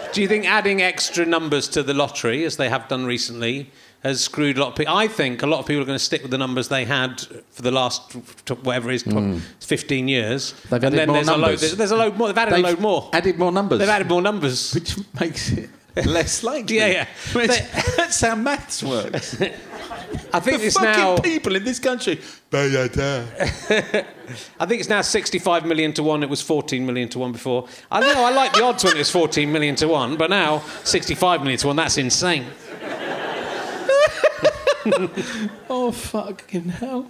[0.12, 3.72] Do you think adding extra numbers to the lottery, as they have done recently,
[4.02, 4.94] has screwed a lot of people?
[4.94, 7.20] I think a lot of people are going to stick with the numbers they had
[7.50, 8.12] for the last
[8.62, 9.38] whatever it is, tw- hmm.
[9.60, 10.52] 15 years.
[10.70, 11.40] They've and added then more there's a load.
[11.40, 11.76] numbers.
[11.76, 12.28] There's, a load more.
[12.28, 13.10] They've added They've a load more.
[13.12, 13.78] Added more numbers.
[13.78, 14.72] They've added more numbers.
[14.74, 15.70] which makes it
[16.06, 16.78] less likely.
[16.78, 17.06] Yeah, yeah.
[17.32, 17.60] Which-
[17.96, 19.40] that's how maths works.
[20.32, 21.18] I think the it's fucking now.
[21.18, 22.20] people in this country.
[22.54, 24.04] I
[24.66, 26.22] think it's now 65 million to one.
[26.22, 27.66] It was 14 million to one before.
[27.90, 30.60] I know I like the odds when it was 14 million to one, but now
[30.84, 31.76] 65 million to one.
[31.76, 32.46] That's insane.
[35.68, 37.06] Oh fucking hell!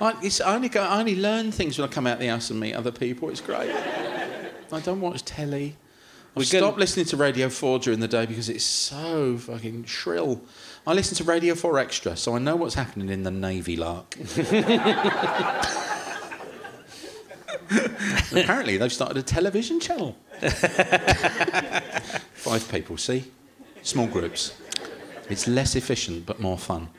[0.00, 2.50] I, it's, I only go, I only learn things when I come out the house
[2.50, 3.30] and meet other people.
[3.30, 3.70] It's great.
[4.72, 5.76] I don't watch telly.
[6.36, 10.42] I stop listening to Radio 4 during the day because it's so fucking shrill.
[10.86, 14.16] I listen to Radio 4 Extra, so I know what's happening in the Navy Lark.
[18.32, 20.14] Apparently, they've started a television channel.
[22.34, 23.24] Five people, see?
[23.82, 24.52] Small groups.
[25.28, 26.88] It's less efficient but more fun.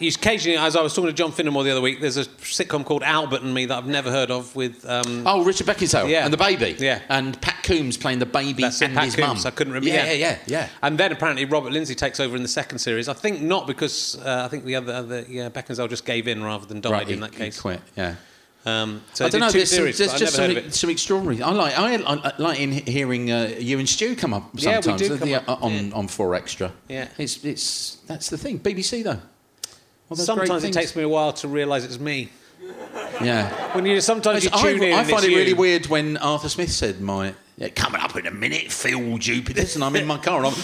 [0.00, 3.04] Occasionally, as I was talking to John Finnemore the other week, there's a sitcom called
[3.04, 4.84] Albert and Me that I've never heard of with.
[4.84, 6.24] Um, Oh, Richard Beckinsale Yeah.
[6.24, 6.74] and the baby.
[6.78, 7.02] Yeah.
[7.08, 9.28] And Pat Coombs playing the baby That's and Pat his mum.
[9.30, 9.46] Coombs.
[9.46, 9.94] I couldn't remember.
[9.94, 10.68] Yeah, yeah, yeah, yeah.
[10.82, 13.08] And then apparently Robert Lindsay takes over in the second series.
[13.08, 16.42] I think not because uh, I think the other, other yeah, Beckinsale just gave in
[16.42, 17.60] rather than died Right, in he- that he case.
[17.60, 17.80] quit.
[17.96, 18.16] Yeah.
[18.64, 19.50] Um, so I don't know.
[19.50, 21.42] There's, some, there's just some, some extraordinary.
[21.42, 21.78] I like.
[21.78, 25.08] I, I, I like in hearing uh, you and Stu come up Yeah, we sometimes.
[25.08, 25.94] do the- up, on yeah.
[25.94, 26.72] on four extra.
[26.88, 27.08] Yeah.
[27.18, 28.60] It's it's that's the thing.
[28.60, 29.20] BBC though.
[30.14, 32.30] Sometimes it takes me a while to realise it's me.
[33.20, 33.74] Yeah.
[33.74, 36.70] When you sometimes you I, tune in, I find it really weird when Arthur Smith
[36.70, 40.44] said my yeah, coming up in a minute, Phill Jupitus, and I'm in my car
[40.44, 40.62] and I'm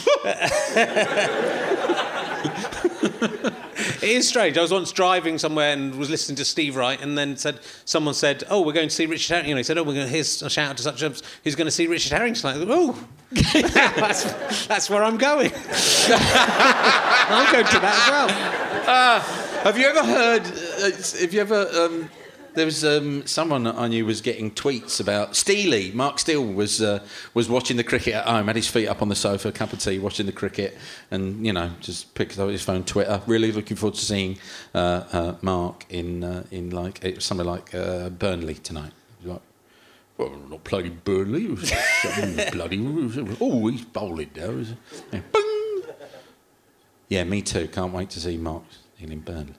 [4.03, 4.57] It is strange.
[4.57, 8.15] I was once driving somewhere and was listening to Steve Wright, and then said someone
[8.15, 10.07] said, "Oh, we're going to see Richard Harrington." You know, he said, "Oh, we're going
[10.07, 11.13] to here's a shout out to such a
[11.45, 15.51] who's going to see Richard Herring go, "Oh, that's that's where I'm going.
[16.11, 20.43] I'm going to that as well." Have you ever heard?
[20.47, 21.69] Uh, have you ever?
[21.75, 22.09] Um,
[22.59, 25.93] there was um, someone I knew was getting tweets about Steely.
[25.93, 26.99] Mark Steel was uh,
[27.33, 29.79] was watching the cricket at home, had his feet up on the sofa, cup of
[29.79, 30.77] tea, watching the cricket,
[31.13, 33.23] and you know just picked up his phone, Twitter.
[33.27, 34.39] Really looking forward to seeing
[34.75, 38.93] uh, uh, Mark in uh, in like was somewhere like uh, Burnley tonight.
[39.23, 39.41] Like,
[40.17, 41.47] well, not playing Burnley.
[42.53, 43.37] Bloody.
[43.41, 44.65] Oh, he's bowling now.
[45.13, 45.21] Yeah.
[47.09, 47.69] Yeah, me too.
[47.69, 48.65] Can't wait to see Mark
[48.99, 49.55] in Burnley.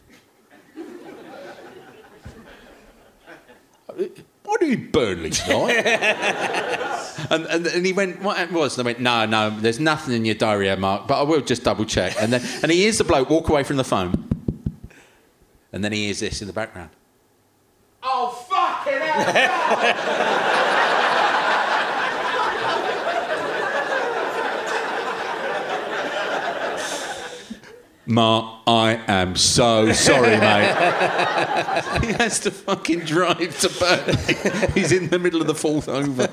[4.43, 5.85] What are you Burnley tonight?
[7.29, 8.77] and, and, and he went, what it was?
[8.77, 11.63] And I went, no, no, there's nothing in your diary, Mark, but I will just
[11.63, 12.15] double check.
[12.19, 14.27] And then and he hears the bloke walk away from the phone.
[15.71, 16.89] And then he hears this in the background.
[18.01, 20.65] Oh, fucking hell!
[28.09, 30.73] Mark, I am so sorry, mate.
[32.03, 34.71] he has to fucking drive to Burnley.
[34.73, 36.23] He's in the middle of the fourth over.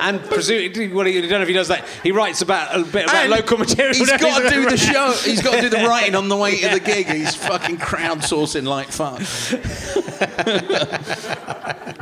[0.00, 1.84] And presumably, well, you don't know if he does that.
[2.02, 3.94] He writes about a bit about And local material.
[3.94, 5.12] He's doesn't got to do the show.
[5.22, 7.08] He's got to do the writing on the way to the gig.
[7.08, 9.20] He's fucking crowdsourcing like fuck.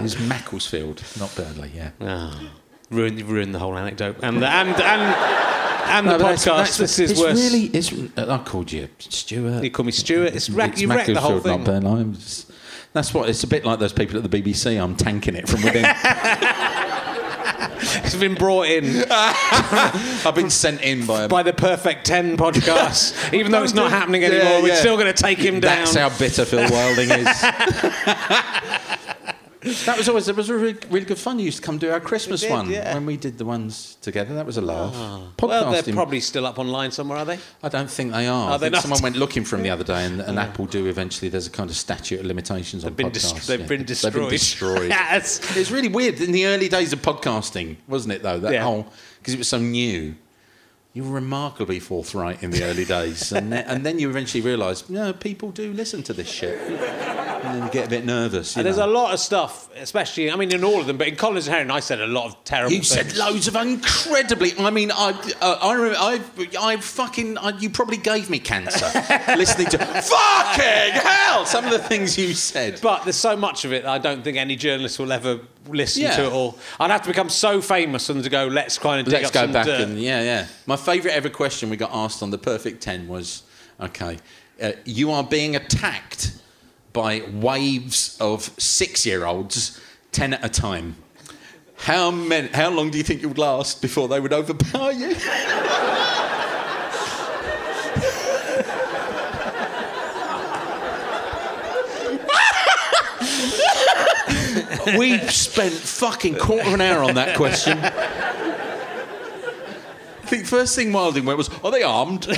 [0.04, 1.72] It's Macclesfield, not Burnley.
[1.74, 1.90] Yeah.
[2.00, 2.50] Oh,
[2.94, 4.16] ruined, ruined the whole anecdote.
[4.22, 5.02] And and and
[5.86, 6.46] and the No, that's- podcast.
[6.46, 7.38] that's- this is worse.
[7.40, 9.62] Really, it's, uh, I called you Stewart.
[9.62, 10.34] You call me Stewart.
[10.34, 11.58] It's wreck, It's you wrecked the whole thing.
[11.58, 12.00] Not Burnley.
[12.00, 12.50] I'm just-
[12.94, 14.78] that's what it's a bit like those people at the BBC.
[14.82, 15.84] I'm tanking it from within.
[18.02, 23.32] It's been brought in I've been sent in by a by the Perfect Ten podcast.
[23.38, 25.84] Even though it's not happening Yeah, anymore, we're still going to take him down.
[25.84, 27.28] That's how bitter Phil Wilding is.
[29.64, 31.38] That was always it was really, really good fun.
[31.38, 32.94] You used to come do our Christmas did, one yeah.
[32.94, 34.34] when we did the ones together.
[34.34, 34.64] That was a ah.
[34.64, 35.42] laugh.
[35.42, 37.38] well, they're probably still up online somewhere, are they?
[37.62, 38.50] I don't think they are.
[38.50, 40.86] Are I think someone went looking for them the other day, and, and Apple do
[40.86, 41.28] eventually.
[41.28, 43.34] There's a kind of statute of limitations on Been podcasts.
[43.34, 43.66] dest- they've yeah.
[43.66, 44.12] been destroyed.
[44.12, 44.88] They've been destroyed.
[44.90, 45.56] yes.
[45.56, 48.22] It's really weird in the early days of podcasting, wasn't it?
[48.22, 48.64] Though that Yeah.
[48.64, 48.86] whole
[49.18, 50.14] because it was so new.
[50.94, 54.88] You were remarkably forthright in the early days, and then, and then you eventually realise,
[54.88, 56.78] no, people do listen to this shit, and
[57.52, 58.54] then you get a bit nervous.
[58.54, 58.86] You And there's know.
[58.86, 61.54] a lot of stuff, especially, I mean, in all of them, but in Collins and
[61.56, 62.88] Herring, I said a lot of terrible You things.
[62.90, 64.52] said loads of incredibly.
[64.56, 65.10] I mean, I,
[65.40, 66.20] uh, I, remember, I,
[66.60, 67.38] I fucking.
[67.38, 68.86] I, you probably gave me cancer
[69.36, 71.44] listening to fucking hell.
[71.44, 72.78] Some of the things you said.
[72.80, 76.02] But there's so much of it that I don't think any journalist will ever listen
[76.02, 76.16] Yeah.
[76.16, 76.58] to it all.
[76.78, 79.32] I'd have to become so famous and to go, let's kind of dig Let's up
[79.34, 79.80] go some back dirt.
[79.82, 80.46] and yeah, yeah.
[80.66, 83.42] My favourite ever question we got asked on the Perfect Ten was,
[83.80, 84.18] okay,
[84.62, 86.32] uh, you are being attacked
[86.92, 89.80] by waves of six-year-olds,
[90.12, 90.96] ten at a time.
[91.76, 95.14] How many, How long do you think you would last before they would overpower you?
[104.98, 107.78] we spent fucking quarter of an hour on that question.
[110.24, 112.26] I think first thing Wilding went was, "Are they armed?"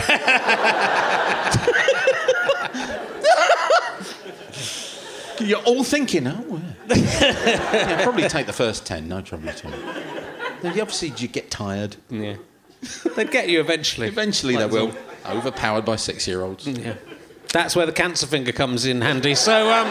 [5.39, 6.97] You're all thinking, oh, yeah.
[6.97, 9.71] yeah, probably take the first ten, no trouble at all.
[10.63, 11.97] Then obviously, you get tired.
[12.11, 12.37] Yeah.
[13.15, 14.09] They'd get you eventually.
[14.09, 14.93] Eventually, they will.
[15.27, 16.67] Overpowered by six-year-olds.
[16.67, 16.95] Yeah.
[17.53, 19.35] That's where the cancer finger comes in handy.
[19.35, 19.89] So, um,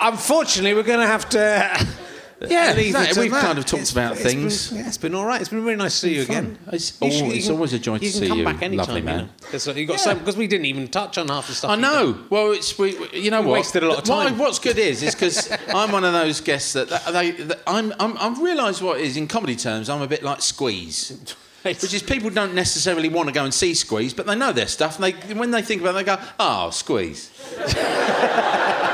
[0.00, 1.86] unfortunately, we're going to have to.
[2.40, 3.10] Yeah, we've that.
[3.42, 4.68] kind of talked It's- about it's things.
[4.70, 5.40] Been, yeah, it's been all right.
[5.40, 6.56] It's been really nice to see you again.
[6.70, 8.44] It's, You al- should- you it's can- always a joy to you see can come
[8.44, 9.28] back anytime, lovely man.
[9.40, 9.96] Because you got Yeah.
[9.96, 11.72] so because we didn't even touch on half the stuff.
[11.72, 12.16] I know.
[12.30, 13.52] Well, it's we, you know We what?
[13.54, 14.38] wasted a lot of What time.
[14.38, 17.92] what's good is is because I'm one of those guests that, that they that I'm,
[17.98, 19.90] I'm I've realised what is in comedy terms.
[19.90, 21.18] I'm a bit like Squeeze.
[21.64, 24.68] Which is people don't necessarily want to go and see Squeeze, but they know their
[24.68, 24.94] stuff.
[25.02, 27.32] And they, when they think about it, they go, "Oh, Squeeze."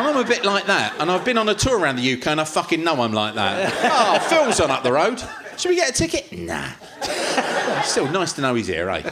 [0.00, 0.94] I'm a bit like that.
[1.00, 3.34] And I've been on a tour around the UK, and I fucking know I'm like
[3.34, 3.72] that.
[3.92, 5.22] oh, Phill's on up the road.
[5.56, 6.32] Should we get a ticket?
[6.32, 6.68] Nah.
[7.82, 9.02] Still nice to know he's here, eh?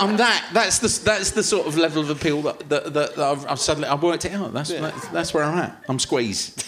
[0.00, 0.50] I'm that.
[0.52, 3.58] That's the that's the sort of level of appeal that, that, that, that I've, I've
[3.60, 4.52] suddenly I've worked it out.
[4.52, 5.82] That's that's, that's where I'm at.
[5.88, 6.64] I'm squeezed,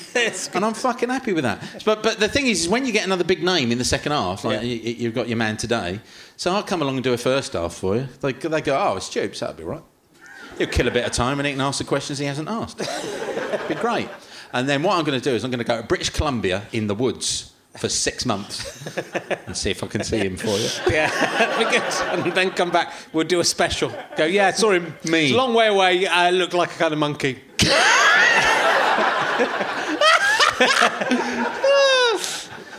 [0.55, 1.83] and I'm fucking happy with that.
[1.85, 4.13] But but the thing is, is when you get another big name in the second
[4.13, 4.67] half, like Yeah.
[4.69, 6.01] you, you've got your man today.
[6.37, 8.09] So I'll come along and do a first half for you.
[8.21, 9.83] They they go, oh, it's Tubes, that'll be right.
[10.59, 12.81] He'll kill a bit of time and he can ask the questions he hasn't asked.
[12.81, 14.09] It'd be great.
[14.53, 16.62] And then what I'm going to do is I'm going to go to British Columbia
[16.73, 18.87] in the woods for six months
[19.47, 20.69] and see if I can see him for you.
[20.91, 22.93] Yeah, and then come back.
[23.12, 23.93] We'll do a special.
[24.16, 24.95] Go, yeah, saw him.
[25.05, 25.27] Me.
[25.27, 26.07] It's a long way away.
[26.07, 27.43] I look like a kind of monkey.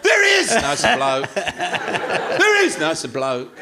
[0.04, 0.50] There is!
[0.50, 1.34] No, it's a bloke.
[1.34, 2.80] There is!
[2.80, 3.56] No, it's a bloke.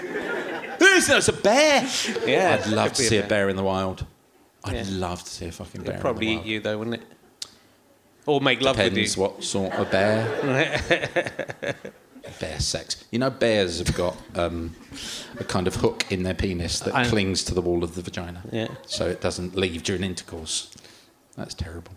[0.95, 1.09] There is!
[1.09, 1.87] No, it's a bear.
[2.25, 3.49] Yeah, I'd love to see a bear.
[3.49, 4.05] in the wild.
[4.63, 4.83] I'd Yeah.
[4.87, 5.91] love to see a fucking bear.
[5.93, 6.47] It'd probably in eat the wild.
[6.47, 7.03] you though, wouldn't it?
[8.25, 9.07] Or make love with you.
[9.21, 10.81] what sort of bear.
[12.39, 13.03] bear sex.
[13.11, 14.75] You know, bears have got um,
[15.37, 18.01] a kind of hook in their penis that I- clings to the wall of the
[18.01, 18.41] vagina.
[18.51, 18.69] Yeah.
[18.87, 20.71] So it doesn't leave during intercourse.
[21.35, 21.91] That's terrible.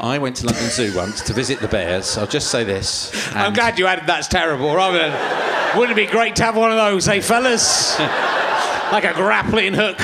[0.00, 2.18] I went to London Zoo once to visit the bears.
[2.18, 3.12] I'll just say this.
[3.34, 4.74] I'm glad you added that's terrible.
[4.74, 7.98] Rather than, wouldn't it be great to have one of those, hey fellas?
[8.92, 9.96] like a grappling hook.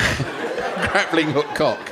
[0.91, 1.91] grappling hook cock.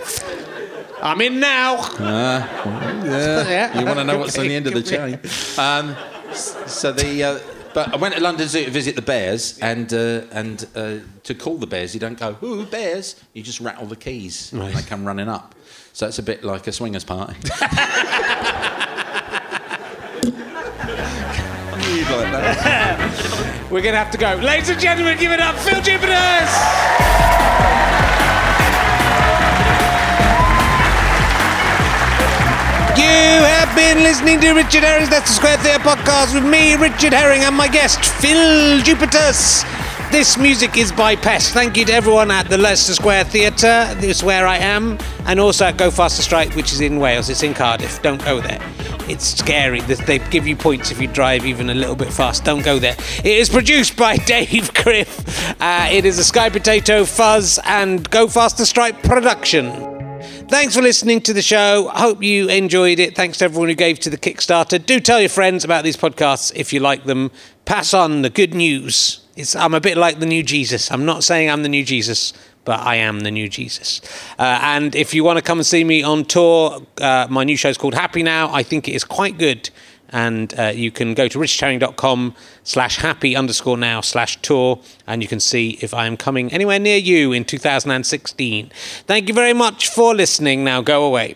[1.02, 1.78] I'm in now.
[1.99, 3.80] Yeah.
[3.80, 5.19] You want to know what's on the end of the chain?
[5.57, 5.95] Um,
[6.34, 7.23] so the.
[7.23, 7.40] Uh,
[7.73, 11.34] but I went to London Zoo to visit the bears, and uh, and uh, to
[11.34, 14.82] call the bears, you don't go "Ooh, bears!" You just rattle the keys, and they
[14.82, 15.56] come running up.
[15.93, 17.35] So it's a bit like a swingers party.
[21.91, 23.68] You'd like that.
[23.69, 24.35] We're going to have to go.
[24.35, 26.51] Ladies and gentlemen, give it up, Phill Jupitus!
[32.97, 37.43] You have been listening to Richard Herring's Leicester Square Theatre podcast with me, Richard Herring,
[37.43, 39.63] and my guest, Phill Jupitus.
[40.11, 41.53] This music is by Pest.
[41.53, 43.88] Thank you to everyone at the Leicester Square Theatre.
[43.95, 44.97] This is where I am.
[45.25, 47.29] And also at Go Faster Stripe, which is in Wales.
[47.29, 48.01] It's in Cardiff.
[48.01, 48.59] Don't go there.
[49.07, 49.79] It's scary.
[49.79, 52.43] They- give you points if you drive even a little bit fast.
[52.43, 52.95] Don't go there.
[53.19, 55.59] It is produced by Dave Griff.
[55.61, 59.71] Uh, it is a Sky Potato Fuzz and Go Faster Stripe production.
[60.49, 61.89] Thanks for listening to the show.
[61.93, 63.15] Hope you enjoyed it.
[63.15, 64.85] Thanks to everyone who gave to the Kickstarter.
[64.85, 67.31] Do tell your friends about these podcasts if you like them.
[67.63, 69.21] Pass on the good news.
[69.41, 70.91] It's, I'm a bit like the new Jesus.
[70.91, 72.31] I'm not saying I'm the new Jesus,
[72.63, 73.99] but I am the new Jesus.
[74.38, 77.57] Uh, and if you want to come and see me on tour, uh, my new
[77.57, 78.53] show is called Happy Now.
[78.53, 79.72] I think it is quite good.
[80.09, 85.27] And uh, you can go to richardherring.com slash happy underscore now slash tour and you
[85.27, 88.72] can see if I am coming anywhere near you in 2016.
[89.07, 90.65] Thank you very much for listening.
[90.65, 91.35] Now go away.